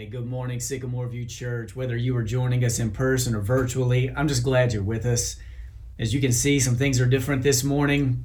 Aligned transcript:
Hey, 0.00 0.06
good 0.06 0.26
morning, 0.26 0.60
Sycamore 0.60 1.08
View 1.08 1.26
Church. 1.26 1.76
Whether 1.76 1.94
you 1.94 2.16
are 2.16 2.22
joining 2.22 2.64
us 2.64 2.78
in 2.78 2.90
person 2.90 3.34
or 3.34 3.40
virtually, 3.42 4.08
I'm 4.08 4.28
just 4.28 4.42
glad 4.42 4.72
you're 4.72 4.82
with 4.82 5.04
us. 5.04 5.36
As 5.98 6.14
you 6.14 6.22
can 6.22 6.32
see, 6.32 6.58
some 6.58 6.74
things 6.74 7.02
are 7.02 7.06
different 7.06 7.42
this 7.42 7.62
morning. 7.62 8.24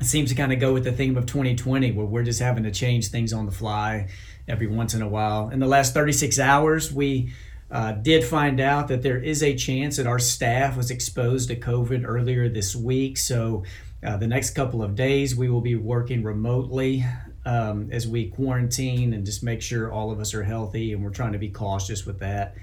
It 0.00 0.06
seems 0.06 0.30
to 0.30 0.34
kind 0.34 0.52
of 0.52 0.58
go 0.58 0.72
with 0.72 0.82
the 0.82 0.90
theme 0.90 1.16
of 1.16 1.26
2020, 1.26 1.92
where 1.92 2.04
we're 2.04 2.24
just 2.24 2.40
having 2.40 2.64
to 2.64 2.72
change 2.72 3.10
things 3.10 3.32
on 3.32 3.46
the 3.46 3.52
fly 3.52 4.08
every 4.48 4.66
once 4.66 4.92
in 4.92 5.02
a 5.02 5.08
while. 5.08 5.50
In 5.50 5.60
the 5.60 5.68
last 5.68 5.94
36 5.94 6.40
hours, 6.40 6.92
we 6.92 7.32
uh, 7.70 7.92
did 7.92 8.24
find 8.24 8.58
out 8.58 8.88
that 8.88 9.04
there 9.04 9.18
is 9.18 9.40
a 9.40 9.54
chance 9.54 9.98
that 9.98 10.08
our 10.08 10.18
staff 10.18 10.76
was 10.76 10.90
exposed 10.90 11.48
to 11.48 11.54
COVID 11.54 12.02
earlier 12.04 12.48
this 12.48 12.74
week. 12.74 13.18
So, 13.18 13.62
uh, 14.02 14.16
the 14.16 14.26
next 14.26 14.50
couple 14.50 14.82
of 14.82 14.96
days, 14.96 15.36
we 15.36 15.48
will 15.48 15.60
be 15.60 15.76
working 15.76 16.24
remotely 16.24 17.04
um, 17.44 17.88
as 17.92 18.06
we 18.06 18.28
quarantine 18.28 19.12
and 19.12 19.26
just 19.26 19.42
make 19.42 19.62
sure 19.62 19.92
all 19.92 20.10
of 20.10 20.20
us 20.20 20.34
are 20.34 20.44
healthy, 20.44 20.92
and 20.92 21.02
we're 21.02 21.10
trying 21.10 21.32
to 21.32 21.38
be 21.38 21.50
cautious 21.50 22.06
with 22.06 22.18
that. 22.20 22.56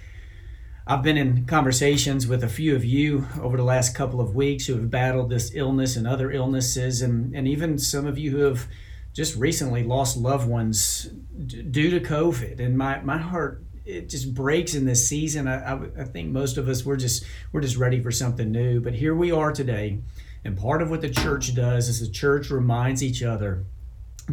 I've 0.87 1.03
been 1.03 1.17
in 1.17 1.45
conversations 1.45 2.25
with 2.27 2.43
a 2.43 2.49
few 2.49 2.75
of 2.75 2.83
you 2.83 3.27
over 3.39 3.55
the 3.55 3.63
last 3.63 3.95
couple 3.95 4.19
of 4.19 4.35
weeks 4.35 4.65
who 4.65 4.73
have 4.73 4.89
battled 4.89 5.29
this 5.29 5.51
illness 5.53 5.95
and 5.95 6.07
other 6.07 6.31
illnesses, 6.31 7.01
and, 7.01 7.35
and 7.35 7.47
even 7.47 7.77
some 7.77 8.07
of 8.07 8.17
you 8.17 8.31
who 8.31 8.39
have 8.39 8.67
just 9.13 9.35
recently 9.35 9.83
lost 9.83 10.17
loved 10.17 10.47
ones 10.47 11.11
d- 11.45 11.61
due 11.61 11.91
to 11.91 11.99
COVID. 11.99 12.59
And 12.59 12.77
my, 12.77 12.99
my 13.01 13.17
heart 13.17 13.63
it 13.85 14.09
just 14.09 14.33
breaks 14.33 14.73
in 14.73 14.85
this 14.85 15.07
season. 15.07 15.47
I, 15.47 15.73
I, 15.73 15.79
I 15.99 16.03
think 16.03 16.29
most 16.29 16.57
of 16.57 16.67
us 16.67 16.85
we're 16.85 16.97
just 16.97 17.25
we're 17.51 17.61
just 17.61 17.77
ready 17.77 18.01
for 18.01 18.11
something 18.11 18.51
new. 18.51 18.79
But 18.79 18.93
here 18.93 19.15
we 19.15 19.31
are 19.31 19.51
today, 19.51 19.99
and 20.45 20.57
part 20.57 20.81
of 20.81 20.89
what 20.89 21.01
the 21.01 21.09
church 21.09 21.53
does 21.55 21.89
is 21.89 21.99
the 21.99 22.11
church 22.11 22.49
reminds 22.49 23.03
each 23.03 23.23
other 23.23 23.65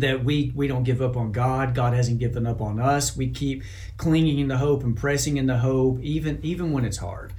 that 0.00 0.24
we 0.24 0.52
we 0.54 0.68
don't 0.68 0.84
give 0.84 1.02
up 1.02 1.16
on 1.16 1.32
God. 1.32 1.74
God 1.74 1.94
hasn't 1.94 2.18
given 2.18 2.46
up 2.46 2.60
on 2.60 2.80
us. 2.80 3.16
We 3.16 3.30
keep 3.30 3.62
clinging 3.96 4.38
in 4.38 4.48
the 4.48 4.58
hope 4.58 4.82
and 4.82 4.96
pressing 4.96 5.36
in 5.36 5.46
the 5.46 5.58
hope, 5.58 6.00
even 6.00 6.40
even 6.42 6.72
when 6.72 6.84
it's 6.84 6.98
hard. 6.98 7.32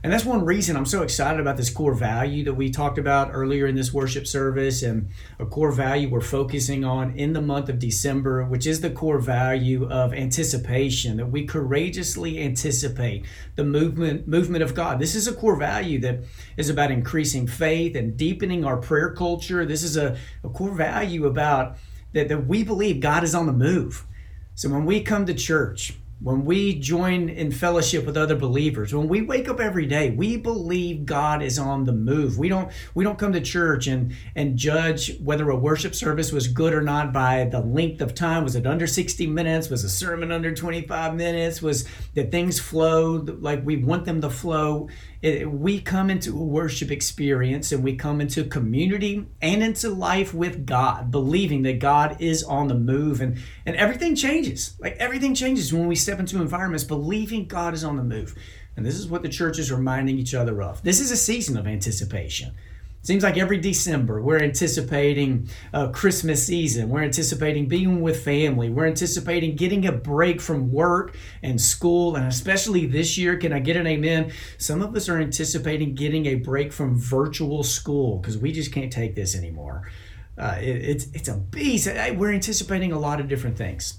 And 0.00 0.12
that's 0.12 0.24
one 0.24 0.44
reason 0.44 0.76
I'm 0.76 0.86
so 0.86 1.02
excited 1.02 1.40
about 1.40 1.56
this 1.56 1.70
core 1.70 1.92
value 1.92 2.44
that 2.44 2.54
we 2.54 2.70
talked 2.70 2.98
about 2.98 3.30
earlier 3.32 3.66
in 3.66 3.74
this 3.74 3.92
worship 3.92 4.28
service, 4.28 4.84
and 4.84 5.08
a 5.40 5.46
core 5.46 5.72
value 5.72 6.08
we're 6.08 6.20
focusing 6.20 6.84
on 6.84 7.18
in 7.18 7.32
the 7.32 7.42
month 7.42 7.68
of 7.68 7.80
December, 7.80 8.44
which 8.44 8.64
is 8.64 8.80
the 8.80 8.90
core 8.90 9.18
value 9.18 9.88
of 9.90 10.14
anticipation. 10.14 11.16
That 11.16 11.32
we 11.32 11.46
courageously 11.46 12.40
anticipate 12.40 13.26
the 13.56 13.64
movement 13.64 14.28
movement 14.28 14.62
of 14.62 14.72
God. 14.72 15.00
This 15.00 15.16
is 15.16 15.26
a 15.26 15.34
core 15.34 15.56
value 15.56 15.98
that 16.00 16.20
is 16.56 16.70
about 16.70 16.92
increasing 16.92 17.48
faith 17.48 17.96
and 17.96 18.16
deepening 18.16 18.64
our 18.64 18.76
prayer 18.76 19.12
culture. 19.12 19.66
This 19.66 19.82
is 19.82 19.96
a, 19.96 20.16
a 20.44 20.48
core 20.48 20.76
value 20.76 21.26
about 21.26 21.76
that, 22.12 22.28
that 22.28 22.46
we 22.46 22.64
believe 22.64 23.00
God 23.00 23.24
is 23.24 23.34
on 23.34 23.46
the 23.46 23.52
move. 23.52 24.06
So 24.54 24.68
when 24.68 24.84
we 24.84 25.02
come 25.02 25.26
to 25.26 25.34
church, 25.34 25.94
when 26.20 26.44
we 26.44 26.78
join 26.78 27.28
in 27.28 27.50
fellowship 27.50 28.04
with 28.06 28.16
other 28.16 28.36
believers 28.36 28.94
when 28.94 29.08
we 29.08 29.22
wake 29.22 29.48
up 29.48 29.60
every 29.60 29.86
day 29.86 30.10
we 30.10 30.36
believe 30.36 31.06
god 31.06 31.42
is 31.42 31.58
on 31.58 31.84
the 31.84 31.92
move. 31.92 32.38
We 32.38 32.48
don't 32.48 32.70
we 32.94 33.04
don't 33.04 33.18
come 33.18 33.32
to 33.32 33.40
church 33.40 33.86
and 33.86 34.14
and 34.34 34.56
judge 34.56 35.18
whether 35.20 35.48
a 35.50 35.56
worship 35.56 35.94
service 35.94 36.32
was 36.32 36.48
good 36.48 36.72
or 36.72 36.82
not 36.82 37.12
by 37.12 37.44
the 37.44 37.60
length 37.60 38.00
of 38.00 38.14
time. 38.14 38.44
Was 38.44 38.56
it 38.56 38.66
under 38.66 38.86
60 38.86 39.26
minutes? 39.26 39.68
Was 39.68 39.84
a 39.84 39.90
sermon 39.90 40.32
under 40.32 40.54
25 40.54 41.14
minutes? 41.14 41.62
Was 41.62 41.86
that 42.14 42.30
things 42.30 42.58
flowed 42.58 43.42
like 43.42 43.64
we 43.64 43.76
want 43.76 44.04
them 44.04 44.20
to 44.20 44.30
flow? 44.30 44.88
It, 45.20 45.50
we 45.50 45.80
come 45.80 46.10
into 46.10 46.30
a 46.38 46.44
worship 46.44 46.92
experience 46.92 47.72
and 47.72 47.82
we 47.82 47.96
come 47.96 48.20
into 48.20 48.44
community 48.44 49.26
and 49.42 49.64
into 49.64 49.88
life 49.88 50.32
with 50.32 50.64
God, 50.64 51.10
believing 51.10 51.62
that 51.64 51.80
God 51.80 52.18
is 52.20 52.44
on 52.44 52.68
the 52.68 52.76
move 52.76 53.20
and, 53.20 53.36
and 53.66 53.74
everything 53.74 54.14
changes. 54.14 54.76
Like 54.78 54.94
everything 54.98 55.34
changes 55.34 55.72
when 55.72 55.88
we 55.88 55.96
step 56.08 56.18
into 56.18 56.40
environments, 56.40 56.84
believing 56.84 57.44
God 57.44 57.74
is 57.74 57.84
on 57.84 57.98
the 57.98 58.02
move. 58.02 58.34
And 58.76 58.86
this 58.86 58.98
is 58.98 59.08
what 59.08 59.20
the 59.20 59.28
church 59.28 59.58
is 59.58 59.70
reminding 59.70 60.18
each 60.18 60.34
other 60.34 60.62
of. 60.62 60.82
This 60.82 61.00
is 61.00 61.10
a 61.10 61.18
season 61.18 61.58
of 61.58 61.66
anticipation. 61.66 62.54
Seems 63.02 63.22
like 63.22 63.36
every 63.36 63.58
December 63.58 64.22
we're 64.22 64.42
anticipating 64.42 65.50
a 65.74 65.90
Christmas 65.90 66.46
season. 66.46 66.88
We're 66.88 67.02
anticipating 67.02 67.68
being 67.68 68.00
with 68.00 68.24
family. 68.24 68.70
We're 68.70 68.86
anticipating 68.86 69.54
getting 69.54 69.86
a 69.86 69.92
break 69.92 70.40
from 70.40 70.72
work 70.72 71.14
and 71.42 71.60
school. 71.60 72.16
And 72.16 72.26
especially 72.26 72.86
this 72.86 73.18
year, 73.18 73.36
can 73.36 73.52
I 73.52 73.58
get 73.58 73.76
an 73.76 73.86
amen? 73.86 74.32
Some 74.56 74.80
of 74.80 74.96
us 74.96 75.10
are 75.10 75.18
anticipating 75.18 75.94
getting 75.94 76.24
a 76.24 76.36
break 76.36 76.72
from 76.72 76.98
virtual 76.98 77.62
school 77.62 78.16
because 78.16 78.38
we 78.38 78.50
just 78.50 78.72
can't 78.72 78.90
take 78.90 79.14
this 79.14 79.36
anymore. 79.36 79.90
Uh, 80.38 80.56
it, 80.58 80.84
it's, 80.88 81.06
it's 81.12 81.28
a 81.28 81.36
beast. 81.36 81.86
We're 81.86 82.32
anticipating 82.32 82.92
a 82.92 82.98
lot 82.98 83.20
of 83.20 83.28
different 83.28 83.58
things. 83.58 83.98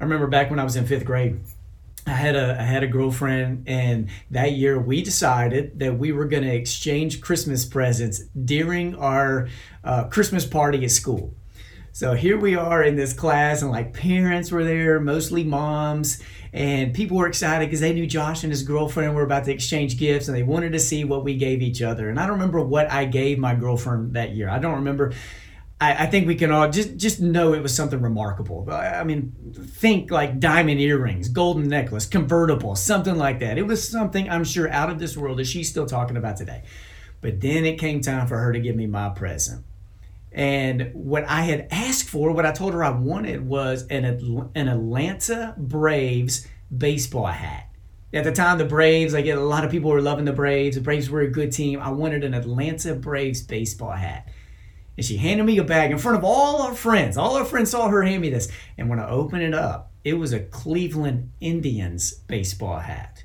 I 0.00 0.04
remember 0.04 0.26
back 0.26 0.50
when 0.50 0.58
I 0.58 0.64
was 0.64 0.76
in 0.76 0.86
fifth 0.86 1.04
grade 1.04 1.40
I 2.08 2.12
had 2.12 2.36
a 2.36 2.58
I 2.58 2.62
had 2.62 2.82
a 2.82 2.86
girlfriend, 2.86 3.64
and 3.66 4.08
that 4.30 4.52
year 4.52 4.78
we 4.78 5.02
decided 5.02 5.78
that 5.78 5.98
we 5.98 6.12
were 6.12 6.24
going 6.24 6.42
to 6.44 6.54
exchange 6.54 7.20
Christmas 7.20 7.64
presents 7.64 8.20
during 8.44 8.94
our 8.96 9.48
uh, 9.84 10.04
Christmas 10.04 10.46
party 10.46 10.84
at 10.84 10.90
school. 10.90 11.34
So 11.92 12.14
here 12.14 12.38
we 12.38 12.54
are 12.54 12.82
in 12.82 12.96
this 12.96 13.12
class, 13.12 13.62
and 13.62 13.70
like 13.70 13.92
parents 13.92 14.50
were 14.50 14.64
there, 14.64 15.00
mostly 15.00 15.44
moms, 15.44 16.22
and 16.52 16.94
people 16.94 17.16
were 17.16 17.26
excited 17.26 17.66
because 17.66 17.80
they 17.80 17.92
knew 17.92 18.06
Josh 18.06 18.42
and 18.42 18.52
his 18.52 18.62
girlfriend 18.62 19.14
were 19.14 19.22
about 19.22 19.44
to 19.44 19.52
exchange 19.52 19.98
gifts, 19.98 20.28
and 20.28 20.36
they 20.36 20.42
wanted 20.42 20.72
to 20.72 20.80
see 20.80 21.04
what 21.04 21.24
we 21.24 21.36
gave 21.36 21.60
each 21.60 21.82
other. 21.82 22.08
And 22.08 22.18
I 22.18 22.22
don't 22.22 22.38
remember 22.38 22.60
what 22.60 22.90
I 22.90 23.04
gave 23.04 23.38
my 23.38 23.54
girlfriend 23.54 24.14
that 24.14 24.30
year. 24.30 24.48
I 24.48 24.58
don't 24.58 24.76
remember 24.76 25.12
I, 25.80 26.04
I, 26.04 26.06
think 26.06 26.26
we 26.26 26.34
can 26.34 26.50
all 26.50 26.68
just 26.68 26.96
just 26.96 27.20
know 27.20 27.54
it 27.54 27.62
was 27.62 27.74
something 27.74 28.00
remarkable. 28.00 28.68
I 28.70 29.04
mean, 29.04 29.32
think 29.54 30.10
like 30.10 30.40
diamond 30.40 30.80
earrings, 30.80 31.28
golden 31.28 31.68
necklace, 31.68 32.06
convertible, 32.06 32.74
something 32.74 33.16
like 33.16 33.38
that. 33.40 33.58
It 33.58 33.66
was 33.66 33.88
something 33.88 34.28
I'm 34.28 34.44
sure 34.44 34.68
out 34.70 34.90
of 34.90 34.98
this 34.98 35.16
world 35.16 35.38
that 35.38 35.46
she's 35.46 35.68
still 35.68 35.86
talking 35.86 36.16
about 36.16 36.36
today. 36.36 36.64
But 37.20 37.40
then 37.40 37.64
it 37.64 37.78
came 37.78 38.00
time 38.00 38.26
for 38.26 38.38
her 38.38 38.52
to 38.52 38.60
give 38.60 38.76
me 38.76 38.86
my 38.86 39.08
present. 39.10 39.64
And 40.32 40.90
what 40.92 41.24
I 41.24 41.42
had 41.42 41.68
asked 41.70 42.08
for, 42.08 42.32
what 42.32 42.46
I 42.46 42.52
told 42.52 42.74
her 42.74 42.84
I 42.84 42.90
wanted 42.90 43.46
was 43.46 43.86
an, 43.86 44.04
an 44.54 44.68
Atlanta 44.68 45.54
Braves 45.56 46.46
baseball 46.76 47.26
hat. 47.26 47.70
At 48.12 48.24
the 48.24 48.32
time, 48.32 48.58
the 48.58 48.64
Braves, 48.64 49.14
like 49.14 49.26
a 49.26 49.34
lot 49.34 49.64
of 49.64 49.70
people 49.70 49.90
were 49.90 50.00
loving 50.00 50.24
the 50.24 50.32
Braves. 50.32 50.76
The 50.76 50.82
Braves 50.82 51.10
were 51.10 51.20
a 51.20 51.30
good 51.30 51.52
team. 51.52 51.80
I 51.80 51.90
wanted 51.90 52.24
an 52.24 52.34
Atlanta 52.34 52.94
Braves 52.94 53.42
baseball 53.42 53.92
hat. 53.92 54.28
And 54.98 55.04
she 55.04 55.16
handed 55.16 55.44
me 55.44 55.56
a 55.58 55.64
bag 55.64 55.92
in 55.92 55.98
front 55.98 56.18
of 56.18 56.24
all 56.24 56.60
our 56.60 56.74
friends. 56.74 57.16
All 57.16 57.36
our 57.36 57.44
friends 57.44 57.70
saw 57.70 57.86
her 57.88 58.02
hand 58.02 58.20
me 58.20 58.30
this. 58.30 58.50
And 58.76 58.90
when 58.90 58.98
I 58.98 59.08
opened 59.08 59.44
it 59.44 59.54
up, 59.54 59.92
it 60.02 60.14
was 60.14 60.32
a 60.32 60.40
Cleveland 60.40 61.30
Indians 61.40 62.12
baseball 62.12 62.80
hat. 62.80 63.22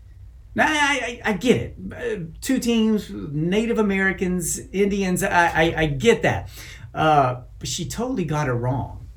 Now, 0.54 0.68
I, 0.68 1.22
I, 1.26 1.32
I 1.32 1.34
get 1.34 1.58
it. 1.58 1.78
Uh, 1.92 2.26
two 2.42 2.60
teams, 2.60 3.10
Native 3.10 3.80
Americans, 3.80 4.60
Indians, 4.72 5.24
I, 5.24 5.48
I, 5.48 5.74
I 5.78 5.86
get 5.88 6.22
that. 6.22 6.48
Uh, 6.94 7.42
but 7.58 7.68
she 7.68 7.86
totally 7.86 8.26
got 8.26 8.48
it 8.48 8.54
wrong, 8.54 9.08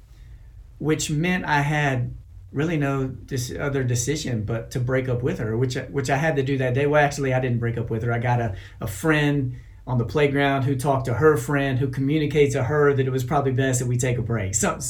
which 0.78 1.10
meant 1.10 1.44
I 1.44 1.60
had 1.60 2.14
really 2.52 2.78
no 2.78 3.06
dis- 3.08 3.54
other 3.60 3.84
decision 3.84 4.44
but 4.44 4.70
to 4.70 4.80
break 4.80 5.10
up 5.10 5.22
with 5.22 5.40
her, 5.40 5.58
which, 5.58 5.74
which 5.90 6.08
I 6.08 6.16
had 6.16 6.36
to 6.36 6.42
do 6.42 6.56
that 6.56 6.72
day. 6.72 6.86
Well, 6.86 7.04
actually, 7.04 7.34
I 7.34 7.40
didn't 7.40 7.58
break 7.58 7.76
up 7.76 7.90
with 7.90 8.02
her. 8.02 8.14
I 8.14 8.18
got 8.18 8.40
a, 8.40 8.56
a 8.80 8.86
friend 8.86 9.56
on 9.86 9.98
the 9.98 10.04
playground 10.04 10.62
who 10.62 10.74
talked 10.74 11.04
to 11.04 11.14
her 11.14 11.36
friend 11.36 11.78
who 11.78 11.88
communicated 11.88 12.52
to 12.52 12.64
her 12.64 12.92
that 12.92 13.06
it 13.06 13.10
was 13.10 13.24
probably 13.24 13.52
best 13.52 13.78
that 13.78 13.86
we 13.86 13.96
take 13.96 14.18
a 14.18 14.22
break 14.22 14.54
some, 14.54 14.80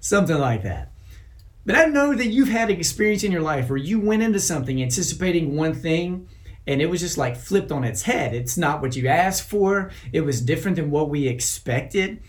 something 0.00 0.38
like 0.38 0.62
that. 0.62 0.92
But 1.66 1.76
i 1.76 1.84
know 1.84 2.14
that 2.14 2.28
you've 2.28 2.48
had 2.48 2.70
an 2.70 2.78
experience 2.78 3.22
in 3.22 3.32
your 3.32 3.42
life 3.42 3.68
where 3.68 3.76
you 3.76 4.00
went 4.00 4.22
into 4.22 4.40
something 4.40 4.82
anticipating 4.82 5.56
one 5.56 5.74
thing 5.74 6.26
and 6.66 6.80
it 6.80 6.86
was 6.86 7.00
just 7.00 7.18
like 7.18 7.36
flipped 7.36 7.72
on 7.72 7.84
its 7.84 8.02
head. 8.02 8.34
It's 8.34 8.56
not 8.56 8.80
what 8.80 8.94
you 8.94 9.08
asked 9.08 9.48
for. 9.48 9.90
It 10.12 10.20
was 10.20 10.40
different 10.40 10.76
than 10.76 10.90
what 10.90 11.08
we 11.08 11.26
expected. 11.26 12.22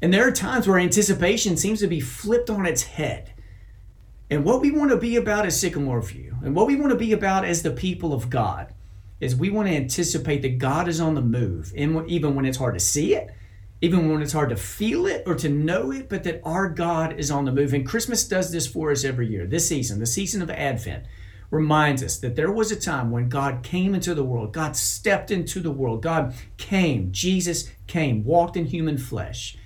And 0.00 0.14
there 0.14 0.26
are 0.26 0.32
times 0.32 0.66
where 0.66 0.78
anticipation 0.78 1.56
seems 1.56 1.80
to 1.80 1.86
be 1.86 2.00
flipped 2.00 2.48
on 2.48 2.64
its 2.64 2.84
head. 2.84 3.34
And 4.30 4.44
what 4.44 4.60
we 4.60 4.70
want 4.70 4.92
to 4.92 4.96
be 4.96 5.16
about 5.16 5.46
as 5.46 5.60
sycamore 5.60 6.00
view. 6.00 6.36
And 6.42 6.54
what 6.54 6.66
we 6.66 6.76
want 6.76 6.90
to 6.90 6.98
be 6.98 7.12
about 7.12 7.44
as 7.44 7.62
the 7.62 7.70
people 7.70 8.12
of 8.12 8.30
god 8.30 8.72
is 9.20 9.34
we 9.34 9.50
want 9.50 9.68
to 9.68 9.74
anticipate 9.74 10.42
that 10.42 10.58
God 10.58 10.88
is 10.88 11.00
on 11.00 11.14
the 11.14 11.22
move, 11.22 11.72
and 11.76 12.08
even 12.08 12.34
when 12.34 12.44
it's 12.44 12.58
hard 12.58 12.74
to 12.74 12.80
see 12.80 13.14
it, 13.14 13.30
even 13.80 14.10
when 14.10 14.22
it's 14.22 14.32
hard 14.32 14.50
to 14.50 14.56
feel 14.56 15.06
it 15.06 15.22
or 15.26 15.34
to 15.34 15.48
know 15.48 15.92
it, 15.92 16.08
but 16.08 16.24
that 16.24 16.40
our 16.44 16.68
God 16.68 17.18
is 17.18 17.30
on 17.30 17.44
the 17.44 17.52
move. 17.52 17.74
And 17.74 17.86
Christmas 17.86 18.26
does 18.26 18.50
this 18.50 18.66
for 18.66 18.90
us 18.90 19.04
every 19.04 19.28
year. 19.28 19.46
This 19.46 19.68
season, 19.68 20.00
the 20.00 20.06
season 20.06 20.40
of 20.42 20.50
Advent, 20.50 21.04
reminds 21.50 22.02
us 22.02 22.18
that 22.18 22.36
there 22.36 22.50
was 22.50 22.72
a 22.72 22.80
time 22.80 23.10
when 23.10 23.28
God 23.28 23.62
came 23.62 23.94
into 23.94 24.14
the 24.14 24.24
world, 24.24 24.52
God 24.52 24.76
stepped 24.76 25.30
into 25.30 25.60
the 25.60 25.70
world, 25.70 26.02
God 26.02 26.34
came, 26.56 27.12
Jesus 27.12 27.70
came, 27.86 28.24
walked 28.24 28.56
in 28.56 28.66
human 28.66 28.98
flesh. 28.98 29.56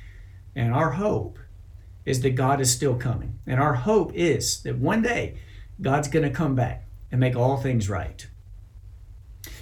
And 0.54 0.74
our 0.74 0.92
hope 0.92 1.38
is 2.04 2.20
that 2.22 2.30
God 2.30 2.60
is 2.60 2.70
still 2.70 2.96
coming. 2.96 3.38
And 3.46 3.60
our 3.60 3.74
hope 3.74 4.12
is 4.14 4.62
that 4.62 4.78
one 4.78 5.02
day 5.02 5.38
God's 5.80 6.08
going 6.08 6.24
to 6.24 6.34
come 6.34 6.54
back 6.54 6.86
and 7.10 7.20
make 7.20 7.36
all 7.36 7.56
things 7.56 7.88
right. 7.88 8.26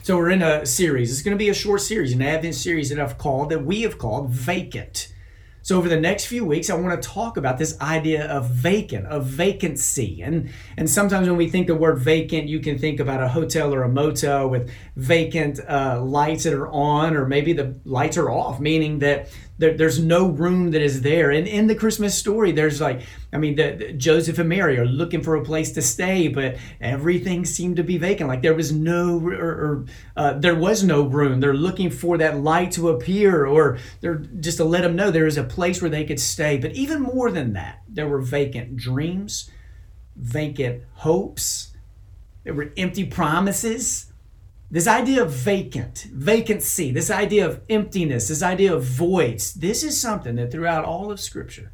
So 0.09 0.17
we're 0.17 0.31
in 0.31 0.41
a 0.41 0.65
series. 0.65 1.13
It's 1.13 1.21
going 1.21 1.37
to 1.37 1.39
be 1.39 1.51
a 1.51 1.55
short 1.55 1.83
series, 1.83 2.15
an 2.15 2.23
Advent 2.23 2.55
series 2.55 2.89
that 2.89 2.99
I've 2.99 3.19
called, 3.19 3.51
that 3.51 3.63
we 3.63 3.83
have 3.83 3.99
called 3.99 4.31
Vacant. 4.31 5.13
So, 5.61 5.77
over 5.77 5.87
the 5.87 6.01
next 6.01 6.25
few 6.25 6.47
weeks, 6.47 6.71
I 6.71 6.77
want 6.77 7.03
to 7.03 7.07
talk 7.07 7.37
about 7.37 7.59
this 7.59 7.79
idea 7.79 8.27
of 8.27 8.49
vacant, 8.49 9.05
of 9.05 9.27
vacancy. 9.27 10.23
And, 10.23 10.49
and 10.79 10.89
sometimes 10.89 11.29
when 11.29 11.37
we 11.37 11.51
think 11.51 11.67
the 11.67 11.75
word 11.75 11.99
vacant, 11.99 12.49
you 12.49 12.59
can 12.59 12.79
think 12.79 13.01
about 13.01 13.23
a 13.23 13.29
hotel 13.29 13.75
or 13.75 13.83
a 13.83 13.89
motel 13.91 14.49
with 14.49 14.71
vacant 14.97 15.61
uh, 15.69 16.01
lights 16.03 16.45
that 16.45 16.55
are 16.55 16.69
on, 16.69 17.15
or 17.15 17.27
maybe 17.27 17.53
the 17.53 17.75
lights 17.85 18.17
are 18.17 18.31
off, 18.31 18.61
meaning 18.61 19.01
that 19.01 19.29
there, 19.59 19.77
there's 19.77 19.99
no 19.99 20.29
room 20.29 20.71
that 20.71 20.81
is 20.81 21.03
there. 21.03 21.31
And 21.31 21.47
in 21.47 21.67
the 21.67 21.75
Christmas 21.75 22.17
story, 22.17 22.53
there's 22.53 22.81
like, 22.81 23.03
I 23.33 23.39
mean, 23.39 23.57
the, 23.57 23.73
the, 23.73 23.93
Joseph 23.93 24.39
and 24.39 24.49
Mary 24.49 24.79
are 24.79 24.87
looking 24.87 25.21
for 25.21 25.35
a 25.35 25.45
place 25.45 25.73
to 25.73 25.83
stay, 25.83 26.29
but 26.29 26.57
everything 26.81 27.45
seemed 27.45 27.77
to 27.77 27.83
be 27.83 27.99
vacant. 27.99 28.29
Like 28.29 28.43
there 28.43 28.55
was 28.55 28.73
no, 28.73 29.19
or, 29.19 29.35
or 29.35 29.87
uh, 30.17 30.33
there 30.35 30.55
was 30.55 30.85
no 30.85 31.03
room. 31.03 31.41
They're 31.41 31.55
looking 31.55 31.91
for 31.91 32.19
that 32.19 32.39
light 32.39 32.73
to 32.73 32.91
appear, 32.91 33.47
or 33.47 33.79
they're 34.01 34.17
just 34.17 34.59
to 34.59 34.65
let 34.65 34.83
them 34.83 34.97
know 34.97 35.11
there 35.11 35.27
is 35.27 35.39
a 35.39 35.45
place 35.45 35.83
where 35.83 35.91
they 35.91 36.05
could 36.05 36.21
stay. 36.21 36.57
But 36.57 36.73
even 36.73 37.03
more 37.03 37.31
than 37.31 37.55
that, 37.55 37.83
there 37.89 38.09
were 38.09 38.21
vacant 38.21 38.77
dreams, 38.77 39.51
vacant 40.17 40.85
hopes, 40.95 41.75
there 42.45 42.55
were 42.55 42.73
empty 42.77 43.05
promises 43.05 44.08
this 44.71 44.87
idea 44.87 45.23
of 45.23 45.31
vacant, 45.31 46.07
vacancy, 46.13 46.91
this 46.91 47.11
idea 47.11 47.47
of 47.47 47.63
emptiness, 47.71 48.29
this 48.29 48.43
idea 48.43 48.75
of 48.75 48.85
voids, 48.85 49.55
this 49.55 49.83
is 49.83 49.99
something 49.99 50.37
that 50.37 50.53
throughout 50.53 50.85
all 50.85 51.11
of 51.11 51.21
Scripture, 51.21 51.73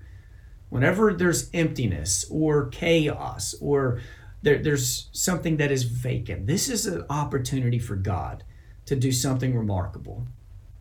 whenever 0.69 1.13
there's 1.13 1.51
emptiness 1.53 2.25
or 2.31 2.69
chaos 2.69 3.55
or 3.61 4.01
there, 4.43 4.63
there's 4.63 5.09
something 5.13 5.57
that 5.57 5.73
is 5.73 5.83
vacant, 5.85 6.47
this 6.47 6.69
is 6.69 6.87
an 6.87 7.05
opportunity 7.11 7.79
for 7.79 7.97
God 7.97 8.45
to 8.87 8.95
do 8.95 9.11
something 9.11 9.57
remarkable. 9.57 10.27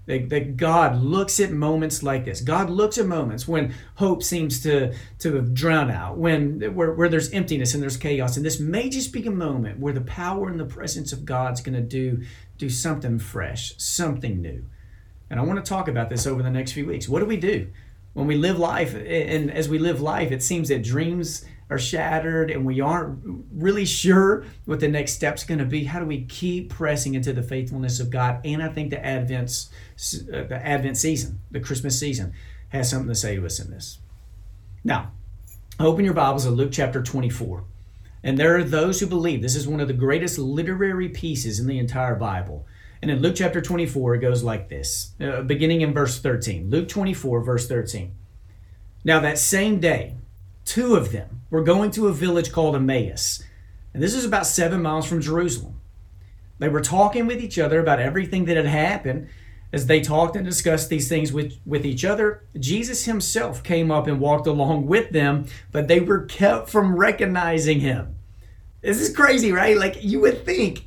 That, 0.05 0.27
that 0.31 0.57
God 0.57 1.01
looks 1.01 1.39
at 1.39 1.51
moments 1.51 2.03
like 2.03 2.25
this. 2.25 2.41
God 2.41 2.69
looks 2.69 2.97
at 2.97 3.05
moments 3.05 3.47
when 3.47 3.73
hope 3.95 4.21
seems 4.21 4.61
to, 4.63 4.93
to 5.19 5.35
have 5.35 5.53
drowned 5.53 5.91
out, 5.91 6.17
when 6.17 6.59
where, 6.75 6.91
where 6.91 7.07
there's 7.07 7.31
emptiness 7.31 7.73
and 7.73 7.81
there's 7.81 7.95
chaos. 7.95 8.35
And 8.35 8.45
this 8.45 8.59
may 8.59 8.89
just 8.89 9.13
be 9.13 9.25
a 9.25 9.31
moment 9.31 9.79
where 9.79 9.93
the 9.93 10.01
power 10.01 10.49
and 10.49 10.59
the 10.59 10.65
presence 10.65 11.13
of 11.13 11.23
God's 11.23 11.61
going 11.61 11.75
to 11.75 11.81
do, 11.81 12.21
do 12.57 12.69
something 12.69 13.17
fresh, 13.17 13.75
something 13.77 14.41
new. 14.41 14.65
And 15.29 15.39
I 15.39 15.43
want 15.43 15.63
to 15.63 15.69
talk 15.69 15.87
about 15.87 16.09
this 16.09 16.27
over 16.27 16.43
the 16.43 16.51
next 16.51 16.73
few 16.73 16.85
weeks. 16.85 17.07
What 17.07 17.21
do 17.21 17.25
we 17.25 17.37
do 17.37 17.69
when 18.11 18.27
we 18.27 18.35
live 18.35 18.59
life? 18.59 18.93
And 18.93 19.49
as 19.49 19.69
we 19.69 19.79
live 19.79 20.01
life, 20.01 20.31
it 20.31 20.43
seems 20.43 20.67
that 20.67 20.83
dreams 20.83 21.45
are 21.73 21.79
shattered 21.79 22.51
and 22.51 22.65
we 22.65 22.79
aren't 22.79 23.19
really 23.51 23.85
sure 23.85 24.45
what 24.65 24.79
the 24.79 24.87
next 24.87 25.13
step's 25.13 25.43
going 25.43 25.57
to 25.57 25.65
be. 25.65 25.85
How 25.85 25.99
do 25.99 26.05
we 26.05 26.25
keep 26.25 26.69
pressing 26.69 27.15
into 27.15 27.33
the 27.33 27.41
faithfulness 27.41 27.99
of 27.99 28.11
God? 28.11 28.39
And 28.45 28.61
I 28.61 28.69
think 28.69 28.91
the 28.91 29.03
Advent, 29.03 29.69
uh, 30.31 30.43
the 30.43 30.61
Advent 30.63 30.97
season, 30.97 31.39
the 31.49 31.59
Christmas 31.59 31.99
season, 31.99 32.33
has 32.69 32.89
something 32.89 33.09
to 33.09 33.15
say 33.15 33.35
to 33.35 33.45
us 33.45 33.59
in 33.59 33.71
this. 33.71 33.99
Now, 34.83 35.11
open 35.79 36.05
your 36.05 36.13
Bibles 36.13 36.43
to 36.43 36.51
Luke 36.51 36.71
chapter 36.71 37.01
24. 37.01 37.63
And 38.23 38.37
there 38.37 38.55
are 38.55 38.63
those 38.63 38.99
who 38.99 39.07
believe 39.07 39.41
this 39.41 39.55
is 39.55 39.67
one 39.67 39.79
of 39.81 39.87
the 39.87 39.93
greatest 39.93 40.37
literary 40.37 41.09
pieces 41.09 41.59
in 41.59 41.65
the 41.67 41.79
entire 41.79 42.15
Bible. 42.15 42.65
And 43.01 43.09
in 43.09 43.21
Luke 43.21 43.35
chapter 43.35 43.61
24, 43.61 44.15
it 44.15 44.19
goes 44.19 44.43
like 44.43 44.69
this, 44.69 45.11
uh, 45.19 45.41
beginning 45.41 45.81
in 45.81 45.93
verse 45.93 46.19
13. 46.19 46.69
Luke 46.69 46.87
24, 46.87 47.43
verse 47.43 47.67
13. 47.67 48.13
Now, 49.03 49.19
that 49.19 49.37
same 49.37 49.79
day, 49.79 50.15
two 50.65 50.95
of 50.95 51.11
them 51.11 51.41
were 51.49 51.63
going 51.63 51.91
to 51.91 52.07
a 52.07 52.13
village 52.13 52.51
called 52.51 52.75
Emmaus. 52.75 53.43
And 53.93 54.01
this 54.01 54.13
is 54.13 54.25
about 54.25 54.47
seven 54.47 54.81
miles 54.81 55.05
from 55.05 55.21
Jerusalem. 55.21 55.79
They 56.59 56.69
were 56.69 56.81
talking 56.81 57.27
with 57.27 57.41
each 57.41 57.59
other 57.59 57.79
about 57.79 57.99
everything 57.99 58.45
that 58.45 58.57
had 58.57 58.65
happened. 58.65 59.27
As 59.71 59.87
they 59.87 60.01
talked 60.01 60.35
and 60.35 60.45
discussed 60.45 60.89
these 60.89 61.09
things 61.09 61.33
with, 61.33 61.57
with 61.65 61.83
each 61.85 62.05
other, 62.05 62.43
Jesus 62.59 63.05
himself 63.05 63.63
came 63.63 63.89
up 63.89 64.05
and 64.05 64.19
walked 64.19 64.45
along 64.45 64.85
with 64.85 65.09
them, 65.09 65.47
but 65.71 65.87
they 65.87 65.99
were 65.99 66.25
kept 66.25 66.69
from 66.69 66.95
recognizing 66.95 67.79
him. 67.79 68.15
This 68.81 69.01
is 69.01 69.15
crazy, 69.15 69.51
right? 69.51 69.75
Like 69.75 70.03
you 70.03 70.19
would 70.19 70.45
think 70.45 70.85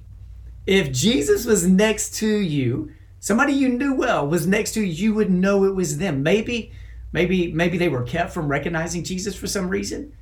if 0.66 0.92
Jesus 0.92 1.46
was 1.46 1.66
next 1.66 2.14
to 2.16 2.28
you, 2.28 2.92
somebody 3.18 3.52
you 3.52 3.68
knew 3.68 3.94
well 3.94 4.26
was 4.26 4.46
next 4.46 4.72
to 4.72 4.80
you, 4.80 4.86
you 4.86 5.14
would 5.14 5.30
know 5.30 5.64
it 5.64 5.74
was 5.74 5.98
them. 5.98 6.22
Maybe 6.22 6.72
Maybe 7.16 7.50
maybe 7.50 7.78
they 7.78 7.88
were 7.88 8.02
kept 8.02 8.34
from 8.34 8.46
recognizing 8.46 9.02
Jesus 9.02 9.34
for 9.34 9.46
some 9.46 9.70
reason. 9.70 10.12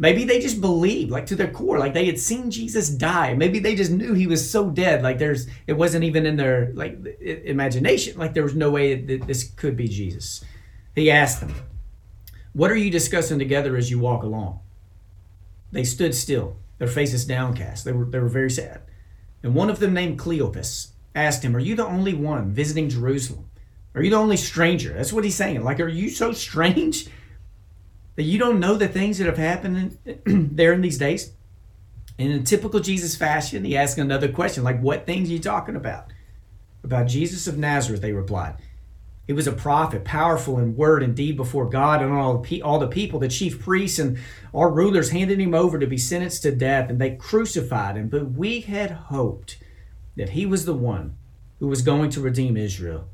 Maybe 0.00 0.24
they 0.24 0.40
just 0.40 0.60
believed, 0.60 1.12
like 1.12 1.26
to 1.26 1.36
their 1.36 1.52
core, 1.52 1.78
like 1.78 1.94
they 1.94 2.06
had 2.06 2.18
seen 2.18 2.50
Jesus 2.50 2.88
die. 2.88 3.34
Maybe 3.34 3.60
they 3.60 3.76
just 3.76 3.92
knew 3.92 4.14
he 4.14 4.26
was 4.26 4.50
so 4.50 4.68
dead, 4.68 5.04
like 5.04 5.20
there's 5.20 5.46
it 5.68 5.74
wasn't 5.74 6.02
even 6.02 6.26
in 6.26 6.34
their 6.34 6.72
like 6.74 6.98
imagination, 7.20 8.18
like 8.18 8.34
there 8.34 8.42
was 8.42 8.56
no 8.56 8.72
way 8.72 9.00
that 9.00 9.28
this 9.28 9.44
could 9.44 9.76
be 9.76 9.86
Jesus. 9.86 10.44
He 10.96 11.08
asked 11.08 11.38
them, 11.38 11.54
"What 12.52 12.72
are 12.72 12.82
you 12.84 12.90
discussing 12.90 13.38
together 13.38 13.76
as 13.76 13.88
you 13.92 14.00
walk 14.00 14.24
along?" 14.24 14.58
They 15.70 15.84
stood 15.84 16.16
still, 16.16 16.56
their 16.78 16.88
faces 16.88 17.24
downcast. 17.24 17.84
They 17.84 17.92
were 17.92 18.06
they 18.06 18.18
were 18.18 18.28
very 18.40 18.50
sad. 18.50 18.80
And 19.44 19.54
one 19.54 19.70
of 19.70 19.78
them, 19.78 19.94
named 19.94 20.18
Cleopas, 20.18 20.88
asked 21.14 21.44
him, 21.44 21.54
"Are 21.54 21.60
you 21.60 21.76
the 21.76 21.86
only 21.86 22.12
one 22.12 22.50
visiting 22.50 22.88
Jerusalem?" 22.88 23.44
Are 23.94 24.02
you 24.02 24.10
the 24.10 24.16
only 24.16 24.36
stranger? 24.36 24.92
That's 24.92 25.12
what 25.12 25.24
he's 25.24 25.36
saying. 25.36 25.62
Like, 25.62 25.80
are 25.80 25.88
you 25.88 26.10
so 26.10 26.32
strange 26.32 27.08
that 28.16 28.24
you 28.24 28.38
don't 28.38 28.60
know 28.60 28.74
the 28.74 28.88
things 28.88 29.18
that 29.18 29.26
have 29.26 29.38
happened 29.38 29.98
in, 30.04 30.50
there 30.56 30.72
in 30.72 30.80
these 30.80 30.98
days? 30.98 31.32
And 32.18 32.32
in 32.32 32.44
typical 32.44 32.80
Jesus 32.80 33.16
fashion, 33.16 33.64
he 33.64 33.76
asks 33.76 33.98
another 33.98 34.28
question, 34.28 34.64
like, 34.64 34.80
what 34.80 35.06
things 35.06 35.28
are 35.28 35.32
you 35.32 35.38
talking 35.38 35.76
about? 35.76 36.12
About 36.82 37.06
Jesus 37.06 37.46
of 37.46 37.58
Nazareth, 37.58 38.02
they 38.02 38.12
replied. 38.12 38.56
He 39.26 39.32
was 39.32 39.46
a 39.46 39.52
prophet, 39.52 40.04
powerful 40.04 40.58
in 40.58 40.76
word 40.76 41.02
and 41.02 41.14
deed 41.14 41.36
before 41.36 41.68
God 41.68 42.02
and 42.02 42.12
all 42.12 42.38
the, 42.38 42.62
all 42.62 42.78
the 42.78 42.88
people. 42.88 43.18
The 43.18 43.28
chief 43.28 43.60
priests 43.60 43.98
and 43.98 44.18
our 44.52 44.70
rulers 44.70 45.10
handed 45.10 45.40
him 45.40 45.54
over 45.54 45.78
to 45.78 45.86
be 45.86 45.96
sentenced 45.96 46.42
to 46.42 46.54
death, 46.54 46.90
and 46.90 47.00
they 47.00 47.16
crucified 47.16 47.96
him. 47.96 48.08
But 48.08 48.32
we 48.32 48.60
had 48.60 48.90
hoped 48.90 49.56
that 50.16 50.30
he 50.30 50.44
was 50.44 50.66
the 50.66 50.74
one 50.74 51.16
who 51.58 51.68
was 51.68 51.80
going 51.80 52.10
to 52.10 52.20
redeem 52.20 52.56
Israel. 52.56 53.08